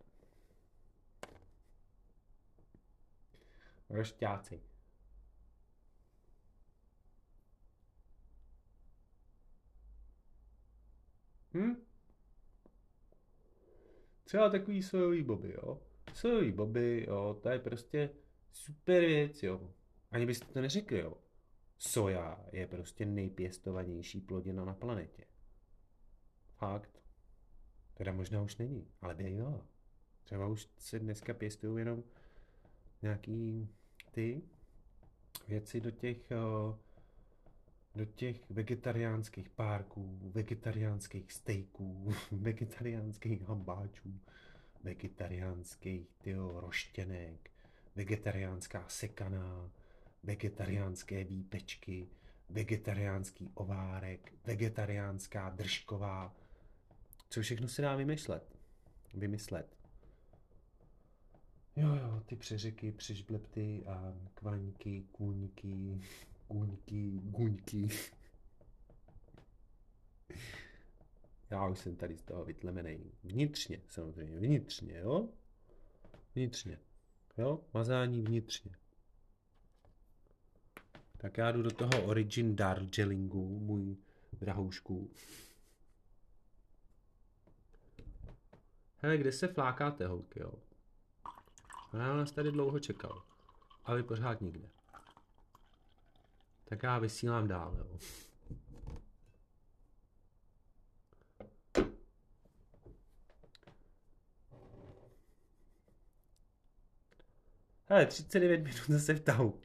Rošťáci. 3.89 4.61
Hm? 11.53 11.75
Třeba 14.23 14.49
takový 14.49 14.83
sojový 14.83 15.23
boby, 15.23 15.53
jo. 15.53 15.86
Sojový 16.18 16.51
boby, 16.51 17.05
jo, 17.07 17.39
to 17.43 17.49
je 17.49 17.59
prostě 17.59 18.09
super 18.51 19.05
věc, 19.05 19.43
jo. 19.43 19.74
Ani 20.11 20.26
byste 20.26 20.45
to 20.45 20.61
neřekli, 20.61 20.99
jo 20.99 21.13
soja 21.78 22.45
je 22.51 22.68
prostě 22.68 23.05
nejpěstovanější 23.05 24.22
plodina 24.22 24.65
na 24.65 24.74
planetě. 24.74 25.24
Fakt. 26.57 27.01
Teda 27.93 28.13
možná 28.13 28.41
už 28.41 28.57
není, 28.57 28.88
ale 29.01 29.15
bývá. 29.15 29.65
Třeba 30.24 30.47
už 30.47 30.70
se 30.78 30.99
dneska 30.99 31.34
pěstují 31.34 31.82
jenom 31.82 32.03
nějaký 33.01 33.70
ty 34.11 34.41
věci 35.47 35.82
do 35.82 35.91
těch, 35.91 36.18
do 37.95 38.05
těch 38.05 38.49
vegetariánských 38.49 39.49
párků, 39.49 40.20
vegetariánských 40.34 41.32
steaků, 41.32 42.13
vegetariánských 42.32 43.41
hambáčů, 43.41 44.20
vegetariánských 44.84 46.07
tyjo, 46.17 46.61
roštěnek, 46.61 47.51
vegetariánská 47.95 48.86
sekaná, 48.88 49.71
vegetariánské 50.23 51.23
výpečky, 51.23 52.07
vegetariánský 52.49 53.51
ovárek, 53.53 54.34
vegetariánská 54.45 55.49
držková. 55.49 56.36
Co 57.30 57.41
všechno 57.41 57.67
se 57.67 57.82
dá 57.82 57.95
vymyslet? 57.95 58.55
Vymyslet. 59.13 59.78
Jo, 61.75 61.95
jo, 61.95 62.23
ty 62.25 62.36
přeřeky, 62.36 62.91
přežblepty 62.91 63.84
a 63.88 64.13
kvaňky, 64.34 65.03
kůňky, 65.11 66.01
kůňky, 66.47 67.11
guňky. 67.23 67.88
Já 71.49 71.67
už 71.67 71.79
jsem 71.79 71.95
tady 71.95 72.17
z 72.17 72.21
toho 72.21 72.45
vytlemený. 72.45 73.11
Vnitřně, 73.23 73.81
samozřejmě, 73.87 74.39
vnitřně, 74.39 74.97
jo? 74.97 75.29
Vnitřně. 76.35 76.79
Jo? 77.37 77.61
Mazání 77.73 78.21
vnitřně. 78.21 78.71
Tak 81.17 81.37
já 81.37 81.51
jdu 81.51 81.61
do 81.61 81.71
toho 81.71 82.03
Origin 82.03 82.55
Darjeelingu, 82.55 83.59
můj 83.59 83.97
drahoušku. 84.33 85.11
Hele, 88.97 89.17
kde 89.17 89.31
se 89.31 89.47
flákáte, 89.47 90.07
holky, 90.07 90.39
jo? 90.39 90.53
Ona 91.93 92.17
nás 92.17 92.31
tady 92.31 92.51
dlouho 92.51 92.79
čekal. 92.79 93.23
A 93.85 93.93
vy 93.93 94.03
pořád 94.03 94.41
nikde. 94.41 94.69
Tak 96.65 96.83
já 96.83 96.99
vysílám 96.99 97.47
dál, 97.47 97.75
jo. 97.77 97.99
Hele, 107.89 108.05
39 108.05 108.63
minut 108.63 108.88
zase 108.88 109.13
v 109.13 109.19
tahu. 109.19 109.61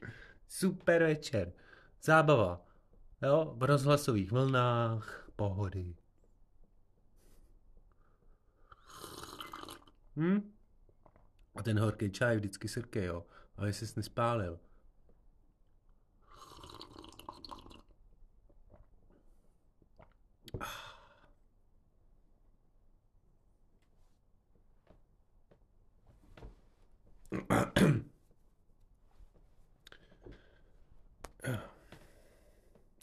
Super 0.47 1.03
večer. 1.03 1.51
Zábava. 2.01 2.65
Jo, 3.21 3.53
v 3.57 3.63
rozhlasových 3.63 4.31
vlnách, 4.31 5.29
pohody. 5.35 5.95
Hm? 10.15 10.53
A 11.55 11.63
ten 11.63 11.79
horký 11.79 12.11
čaj 12.11 12.35
vždycky 12.37 12.67
srký, 12.67 13.03
jo. 13.03 13.25
Ale 13.57 13.73
jsi 13.73 13.85
nespálil. 13.95 14.59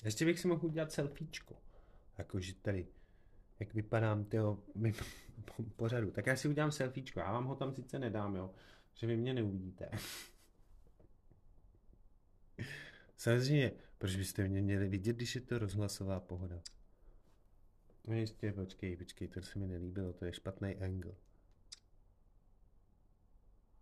Ještě 0.05 0.25
bych 0.25 0.41
si 0.41 0.49
mohl 0.49 0.67
udělat 0.67 0.93
selfiečko. 0.93 1.57
Jakože 2.19 2.55
tady, 2.55 2.87
jak 3.61 3.75
vypadám, 3.75 4.25
tyjo, 4.25 4.59
my 4.75 4.95
pořadu. 5.77 6.11
Tak 6.11 6.27
já 6.27 6.37
si 6.37 6.49
udělám 6.49 6.73
selfiečko, 6.73 7.21
já 7.21 7.33
vám 7.33 7.45
ho 7.45 7.55
tam 7.55 7.75
sice 7.75 7.99
nedám, 7.99 8.37
jo, 8.37 8.55
že 8.95 9.07
vy 9.07 9.17
mě 9.17 9.35
neuvidíte. 9.35 9.91
Samozřejmě, 13.17 13.73
proč 13.99 14.17
byste 14.17 14.49
mě 14.49 14.63
měli 14.63 14.89
vidět, 14.89 15.17
když 15.17 15.35
je 15.35 15.41
to 15.41 15.59
rozhlasová 15.59 16.21
pohoda? 16.21 16.63
No 18.07 18.15
jistě, 18.15 18.53
počkej, 18.53 18.97
počkej, 18.97 19.29
to 19.29 19.43
se 19.43 19.59
mi 19.59 19.67
nelíbilo, 19.67 20.13
to 20.13 20.25
je 20.25 20.33
špatný 20.33 20.77
angle. 20.77 21.15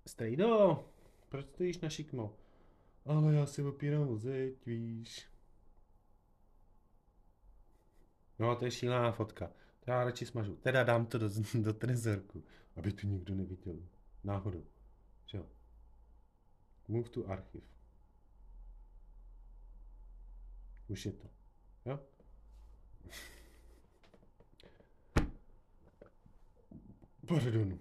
Strejdo, 0.06 0.84
proč 1.28 1.46
stojíš 1.46 1.80
na 1.80 1.90
šikmo? 1.90 2.36
Ale 3.04 3.34
já 3.34 3.46
si 3.46 3.62
opírám 3.62 4.18
zeď, 4.18 4.66
víš. 4.66 5.28
No, 8.38 8.56
to 8.56 8.64
je 8.64 8.70
šílená 8.70 9.12
fotka. 9.12 9.50
To 9.80 9.90
já 9.90 10.04
radši 10.04 10.26
smažu. 10.26 10.56
Teda 10.56 10.84
dám 10.84 11.06
to 11.06 11.18
do, 11.18 11.30
do 11.62 11.72
trezorku, 11.72 12.44
aby 12.76 12.92
tu 12.92 13.06
nikdo 13.06 13.34
neviděl. 13.34 13.76
Náhodou. 14.24 14.64
Že 15.26 15.38
jo? 15.38 15.46
Move 16.88 17.08
to 17.08 17.30
archiv. 17.30 17.64
Už 20.88 21.06
je 21.06 21.12
to. 21.12 21.28
Jo? 21.86 22.00
Pardon. 27.28 27.78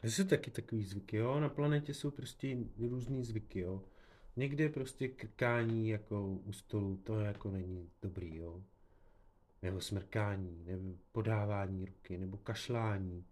To 0.00 0.06
jsou 0.06 0.24
taky 0.24 0.50
takový 0.50 0.84
zvyky, 0.84 1.16
jo? 1.16 1.40
Na 1.40 1.48
planetě 1.48 1.94
jsou 1.94 2.10
prostě 2.10 2.56
různý 2.78 3.24
zvyky, 3.24 3.60
jo? 3.60 3.82
Někde 4.36 4.68
prostě 4.68 5.08
krkání 5.08 5.88
jako 5.88 6.28
u 6.28 6.52
stolu, 6.52 6.96
to 6.96 7.20
jako 7.20 7.50
není 7.50 7.90
dobrý, 8.02 8.36
jo? 8.36 8.62
Nebo 9.62 9.80
smrkání, 9.80 10.64
nebo 10.64 10.98
podávání 11.12 11.84
ruky, 11.84 12.18
nebo 12.18 12.36
kašlání. 12.36 13.24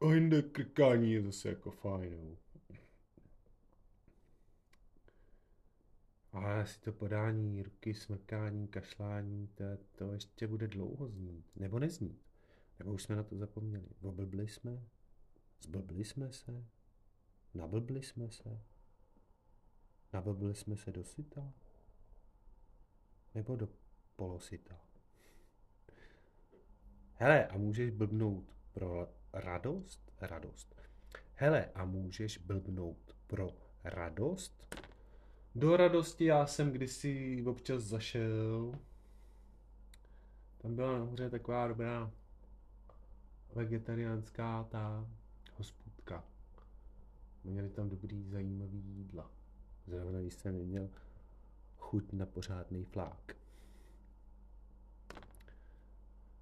A 0.00 0.14
jinde 0.14 0.42
krkání 0.42 1.12
je 1.12 1.22
zase 1.22 1.48
jako 1.48 1.70
fajn, 1.70 2.12
jo? 2.12 2.36
Ale 6.32 6.60
asi 6.60 6.80
to 6.80 6.92
podání 6.92 7.62
ruky, 7.62 7.94
smrkání, 7.94 8.68
kašlání, 8.68 9.48
to, 9.54 9.64
to 9.96 10.12
ještě 10.12 10.46
bude 10.46 10.68
dlouho 10.68 11.08
znít. 11.08 11.46
Nebo 11.56 11.78
neznít. 11.78 12.22
Nebo 12.78 12.92
už 12.92 13.02
jsme 13.02 13.16
na 13.16 13.22
to 13.22 13.36
zapomněli. 13.36 13.86
Oblbli 14.02 14.48
jsme? 14.48 14.82
Zblbli 15.60 16.04
jsme 16.04 16.32
se? 16.32 16.64
Nablbli 17.54 18.02
jsme 18.02 18.30
se? 18.30 18.60
Nablbli 20.12 20.54
jsme 20.54 20.76
se 20.76 20.92
do 20.92 21.04
sita? 21.04 21.52
Nebo 23.34 23.56
do 23.56 23.68
polosita? 24.16 24.80
Hele, 27.14 27.46
a 27.46 27.58
můžeš 27.58 27.90
blbnout 27.90 28.56
pro 28.72 29.08
radost? 29.32 30.12
Radost. 30.20 30.76
Hele, 31.34 31.64
a 31.74 31.84
můžeš 31.84 32.38
blbnout 32.38 33.16
pro 33.26 33.50
radost? 33.84 34.76
Do 35.54 35.76
radosti 35.76 36.24
já 36.24 36.46
jsem 36.46 36.72
kdysi 36.72 37.44
občas 37.46 37.82
zašel. 37.82 38.72
Tam 40.58 40.74
byla 40.74 40.98
nahoře 40.98 41.30
taková 41.30 41.68
dobrá 41.68 42.12
vegetariánská 43.54 44.64
ta 44.64 45.06
hospůdka. 45.54 46.24
Měli 47.44 47.70
tam 47.70 47.88
dobrý, 47.88 48.28
zajímavý 48.28 48.78
jídla. 48.78 49.37
Zrovna 49.88 50.20
když 50.20 50.34
jsem 50.34 50.58
neměl 50.58 50.88
chuť 51.76 52.12
na 52.12 52.26
pořádný 52.26 52.84
flák. 52.84 53.36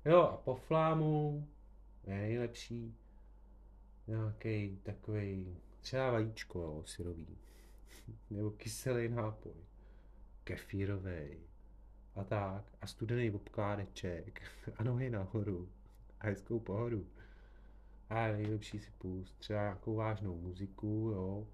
Jo, 0.04 0.20
a 0.22 0.36
po 0.36 0.54
flámu 0.54 1.48
je 2.04 2.14
nejlepší 2.14 2.94
nějaký 4.06 4.76
takový 4.82 5.56
třeba 5.80 6.10
vajíčko, 6.10 6.58
jo, 6.58 6.82
syrový. 6.86 7.38
Nebo 8.30 8.50
kyselý 8.50 9.08
nápoj. 9.08 9.52
Kefírový. 10.44 11.38
A 12.14 12.24
tak. 12.24 12.64
A 12.80 12.86
studený 12.86 13.30
obkládeček. 13.30 14.42
A 14.76 14.84
nohy 14.84 15.10
nahoru. 15.10 15.68
A 16.20 16.26
hezkou 16.26 16.60
pohodu. 16.60 17.06
A 18.08 18.28
nejlepší 18.28 18.78
si 18.78 18.90
pust 18.90 19.38
třeba 19.38 19.62
nějakou 19.62 19.94
vážnou 19.94 20.36
muziku, 20.36 21.10
jo. 21.14 21.46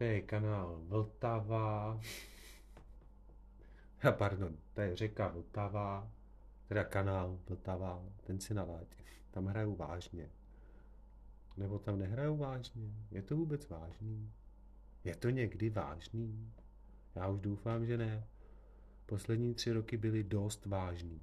To 0.00 0.04
je 0.04 0.22
kanál 0.22 0.80
Vltava. 0.88 2.00
Ja, 4.02 4.12
pardon, 4.12 4.56
to 4.72 4.80
je 4.80 4.96
řeka 4.96 5.28
Vltava. 5.28 6.10
Teda 6.68 6.84
kanál 6.84 7.38
Vltava, 7.48 8.04
ten 8.24 8.40
si 8.40 8.54
nalaď. 8.54 8.86
Tam 9.30 9.46
hrajou 9.46 9.76
vážně. 9.76 10.30
Nebo 11.56 11.78
tam 11.78 11.98
nehrajou 11.98 12.36
vážně? 12.36 12.94
Je 13.10 13.22
to 13.22 13.36
vůbec 13.36 13.68
vážný? 13.68 14.32
Je 15.04 15.16
to 15.16 15.30
někdy 15.30 15.70
vážný? 15.70 16.52
Já 17.14 17.28
už 17.28 17.40
doufám, 17.40 17.86
že 17.86 17.98
ne. 17.98 18.26
Poslední 19.06 19.54
tři 19.54 19.72
roky 19.72 19.96
byly 19.96 20.24
dost 20.24 20.66
vážný. 20.66 21.20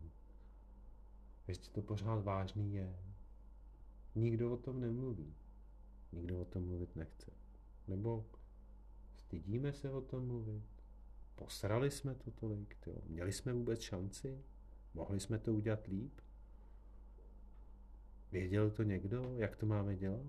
Ještě 1.47 1.71
to 1.71 1.81
pořád 1.81 2.23
vážný 2.23 2.75
je. 2.75 2.99
Nikdo 4.15 4.51
o 4.51 4.57
tom 4.57 4.81
nemluví. 4.81 5.35
Nikdo 6.11 6.41
o 6.41 6.45
tom 6.45 6.65
mluvit 6.65 6.95
nechce. 6.95 7.31
Nebo 7.87 8.25
stydíme 9.27 9.73
se 9.73 9.91
o 9.91 10.01
tom 10.01 10.27
mluvit. 10.27 10.63
Posrali 11.35 11.91
jsme 11.91 12.15
to 12.15 12.31
tolik, 12.31 12.75
tyjo. 12.75 13.01
Měli 13.05 13.33
jsme 13.33 13.53
vůbec 13.53 13.81
šanci? 13.81 14.43
Mohli 14.93 15.19
jsme 15.19 15.39
to 15.39 15.53
udělat 15.53 15.87
líp? 15.87 16.21
Věděl 18.31 18.71
to 18.71 18.83
někdo, 18.83 19.35
jak 19.37 19.55
to 19.55 19.65
máme 19.65 19.95
dělat? 19.95 20.25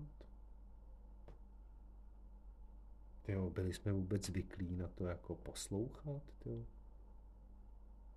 Tyjo, 3.21 3.49
byli 3.49 3.73
jsme 3.73 3.93
vůbec 3.93 4.25
zvyklí 4.25 4.75
na 4.75 4.87
to 4.87 5.05
jako 5.05 5.35
poslouchat, 5.35 6.23
tyjo? 6.39 6.65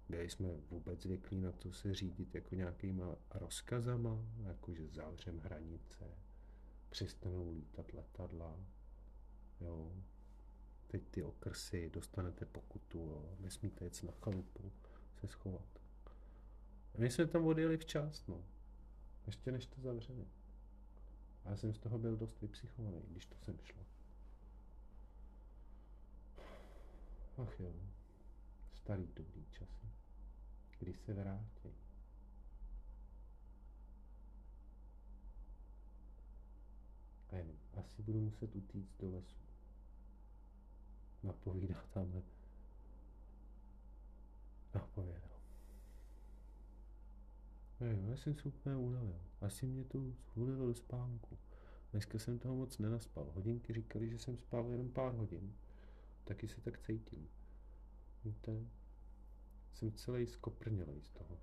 Byli 0.09 0.31
jsme 0.31 0.49
vůbec 0.71 1.03
zvyklí 1.03 1.41
na 1.41 1.53
to 1.53 1.73
se 1.73 1.95
řídit 1.95 2.35
jako 2.35 2.55
nějakýma 2.55 3.17
rozkazama, 3.31 4.25
jako 4.43 4.75
že 4.75 4.89
zavřem 4.89 5.39
hranice, 5.39 6.05
přestanou 6.91 7.53
lítat 7.53 7.93
letadla, 7.93 8.57
jo. 9.61 9.93
Teď 10.93 11.09
ty 11.11 11.23
okrsy, 11.23 11.91
dostanete 11.91 12.47
pokutu, 12.47 12.99
jo. 12.99 13.37
Nesmíte 13.41 13.85
jet 13.85 14.03
na 14.03 14.13
chalupu, 14.13 14.73
se 15.21 15.27
schovat. 15.27 15.81
A 16.95 16.99
my 16.99 17.11
jsme 17.11 17.27
tam 17.27 17.47
odjeli 17.47 17.77
včas, 17.77 18.27
no. 18.27 18.45
Ještě 19.27 19.53
než 19.53 19.67
to 19.67 19.81
zavřeli. 19.81 20.27
A 21.45 21.51
já 21.51 21.57
jsem 21.57 21.75
z 21.75 21.79
toho 21.79 21.99
byl 21.99 22.17
dost 22.17 22.41
vypsychovaný, 22.41 23.03
když 23.09 23.27
to 23.27 23.37
sem 23.37 23.59
šlo. 23.65 23.83
Ach 27.39 27.61
jo, 27.61 27.75
starý 28.73 29.07
dobrý 29.07 29.47
časy. 29.51 29.87
Kdy 30.79 30.95
se 30.95 31.15
vrátí? 31.15 31.75
Nevím, 37.33 37.59
asi 37.75 38.03
budu 38.03 38.21
muset 38.21 38.57
utíct 38.57 39.01
do 39.01 39.11
lesu. 39.11 39.42
Napovídá 41.23 41.85
tamhle. 41.91 42.23
Napovědal. 44.75 45.31
Nevím, 47.81 48.09
já 48.09 48.17
jsem 48.17 48.35
se 48.35 48.49
úplně 48.49 48.77
unavil. 48.77 49.21
Asi 49.41 49.67
mě 49.67 49.85
to 49.85 49.99
zhulilo 50.35 50.67
do 50.67 50.75
spánku. 50.75 51.39
Dneska 51.93 52.19
jsem 52.19 52.39
toho 52.39 52.57
moc 52.57 52.79
nenaspal. 52.79 53.31
Hodinky 53.35 53.73
říkali, 53.73 54.11
že 54.11 54.19
jsem 54.19 54.37
spal 54.37 54.71
jenom 54.71 54.91
pár 54.91 55.15
hodin. 55.15 55.55
Taky 56.25 56.49
se 56.49 56.61
tak 56.61 56.79
cítím. 56.79 57.29
Víte, 58.25 58.67
jsem 59.73 59.93
celý 59.93 60.27
skoprnělej 60.27 61.03
z 61.03 61.11
toho. 61.11 61.39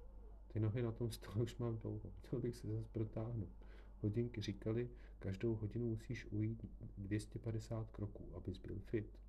Ty 0.48 0.60
nohy 0.60 0.82
na 0.82 0.92
tom 0.92 1.12
stole 1.12 1.36
už 1.36 1.58
mám 1.58 1.78
dlouho. 1.78 2.12
Chtěl 2.18 2.40
bych 2.40 2.56
se 2.56 2.68
zase 2.68 2.88
protáhnout. 2.92 3.66
Hodinky 4.02 4.42
říkali, 4.42 4.90
každou 5.20 5.56
hodinu 5.56 5.90
musíš 5.90 6.26
ujít 6.32 6.66
250 6.98 7.92
kroků, 7.92 8.36
abys 8.36 8.58
byl 8.58 8.80
fit. 8.80 9.20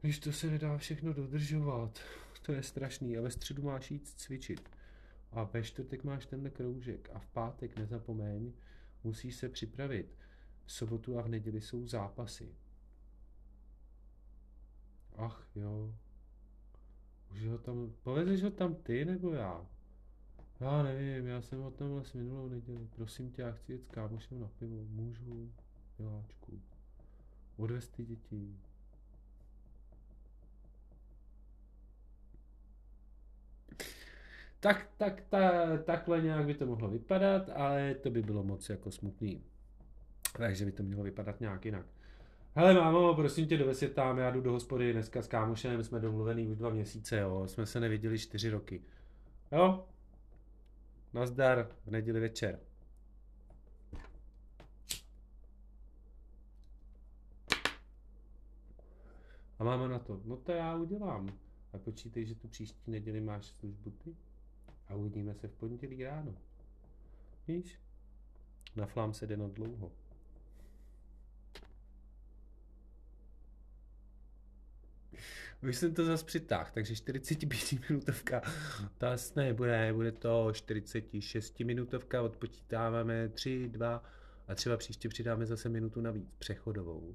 Když 0.00 0.18
to 0.18 0.32
se 0.32 0.50
nedá 0.50 0.78
všechno 0.78 1.12
dodržovat, 1.12 2.00
to 2.42 2.52
je 2.52 2.62
strašný. 2.62 3.18
A 3.18 3.20
ve 3.20 3.30
středu 3.30 3.62
máš 3.62 3.90
jít 3.90 4.08
cvičit. 4.08 4.70
A 5.32 5.44
ve 5.44 5.62
čtvrtek 5.62 6.04
máš 6.04 6.26
tenhle 6.26 6.50
kroužek. 6.50 7.10
A 7.12 7.18
v 7.18 7.26
pátek 7.26 7.76
nezapomeň, 7.76 8.52
musíš 9.04 9.36
se 9.36 9.48
připravit. 9.48 10.16
V 10.64 10.72
sobotu 10.72 11.18
a 11.18 11.22
v 11.22 11.28
neděli 11.28 11.60
jsou 11.60 11.86
zápasy. 11.86 12.54
Ach 15.16 15.48
jo. 15.54 15.94
Už 17.32 17.46
ho 17.46 17.58
tam, 17.58 17.92
povedeš 18.02 18.42
ho 18.42 18.50
tam 18.50 18.74
ty 18.74 19.04
nebo 19.04 19.32
já? 19.32 19.66
Já 20.60 20.82
nevím, 20.82 21.26
já 21.26 21.42
jsem 21.42 21.60
ho 21.60 21.70
tam 21.70 21.90
vlastně 21.90 22.22
minulou 22.22 22.48
neděli. 22.48 22.88
Prosím 22.96 23.30
tě, 23.30 23.42
já 23.42 23.52
chci 23.52 23.72
jet 23.72 23.84
s 23.84 23.88
kámošem 23.88 24.40
na 24.40 24.48
pivo. 24.48 24.84
Můžu, 24.88 25.52
miláčku. 25.98 26.60
Odvez 27.56 27.88
ty 27.88 28.04
děti. 28.04 28.56
Tak, 34.66 34.88
tak, 34.96 35.22
ta, 35.28 35.76
takhle 35.84 36.22
nějak 36.22 36.46
by 36.46 36.54
to 36.54 36.66
mohlo 36.66 36.88
vypadat, 36.88 37.50
ale 37.54 37.94
to 37.94 38.10
by 38.10 38.22
bylo 38.22 38.42
moc 38.42 38.68
jako 38.68 38.90
smutný. 38.90 39.44
Takže 40.36 40.64
by 40.64 40.72
to 40.72 40.82
mělo 40.82 41.02
vypadat 41.02 41.40
nějak 41.40 41.64
jinak. 41.64 41.86
Hele 42.54 42.74
mámo, 42.74 43.14
prosím 43.14 43.46
tě, 43.46 43.56
dovez 43.56 43.82
je 43.82 43.88
tam, 43.88 44.18
já 44.18 44.30
jdu 44.30 44.40
do 44.40 44.52
hospody 44.52 44.92
dneska 44.92 45.22
s 45.22 45.28
kámošem, 45.28 45.84
jsme 45.84 46.00
domluvený 46.00 46.48
už 46.48 46.56
dva 46.56 46.70
měsíce, 46.70 47.18
jo, 47.18 47.48
jsme 47.48 47.66
se 47.66 47.80
neviděli 47.80 48.18
čtyři 48.18 48.50
roky. 48.50 48.82
Jo? 49.52 49.88
Nazdar, 51.12 51.68
v 51.86 51.90
neděli 51.90 52.20
večer. 52.20 52.58
A 59.58 59.64
máme 59.64 59.88
na 59.88 59.98
to, 59.98 60.20
no 60.24 60.36
to 60.36 60.52
já 60.52 60.76
udělám. 60.76 61.28
A 61.72 61.78
počítej, 61.78 62.26
že 62.26 62.34
tu 62.34 62.48
příští 62.48 62.90
neděli 62.90 63.20
máš 63.20 63.46
službu 63.46 63.90
ty. 63.90 64.16
A 64.88 64.94
uvidíme 64.94 65.34
se 65.34 65.48
v 65.48 65.52
pondělí 65.52 66.04
ráno. 66.04 66.34
Víš? 67.48 67.78
Na 68.76 68.86
flám 68.86 69.14
se 69.14 69.26
jde 69.26 69.36
na 69.36 69.48
dlouho. 69.48 69.92
Už 75.62 75.76
jsem 75.76 75.94
to 75.94 76.04
zase 76.04 76.24
přitáhl, 76.24 76.70
takže 76.74 76.96
45 76.96 77.88
minutovka, 77.90 78.42
to 78.98 79.06
asi 79.06 79.32
ne, 79.36 79.54
bude, 79.54 79.92
bude 79.92 80.12
to 80.12 80.52
46 80.52 81.60
minutovka, 81.60 82.22
odpočítáváme 82.22 83.28
3, 83.28 83.68
2 83.68 84.02
a 84.48 84.54
třeba 84.54 84.76
příště 84.76 85.08
přidáme 85.08 85.46
zase 85.46 85.68
minutu 85.68 86.00
navíc, 86.00 86.26
přechodovou. 86.38 87.14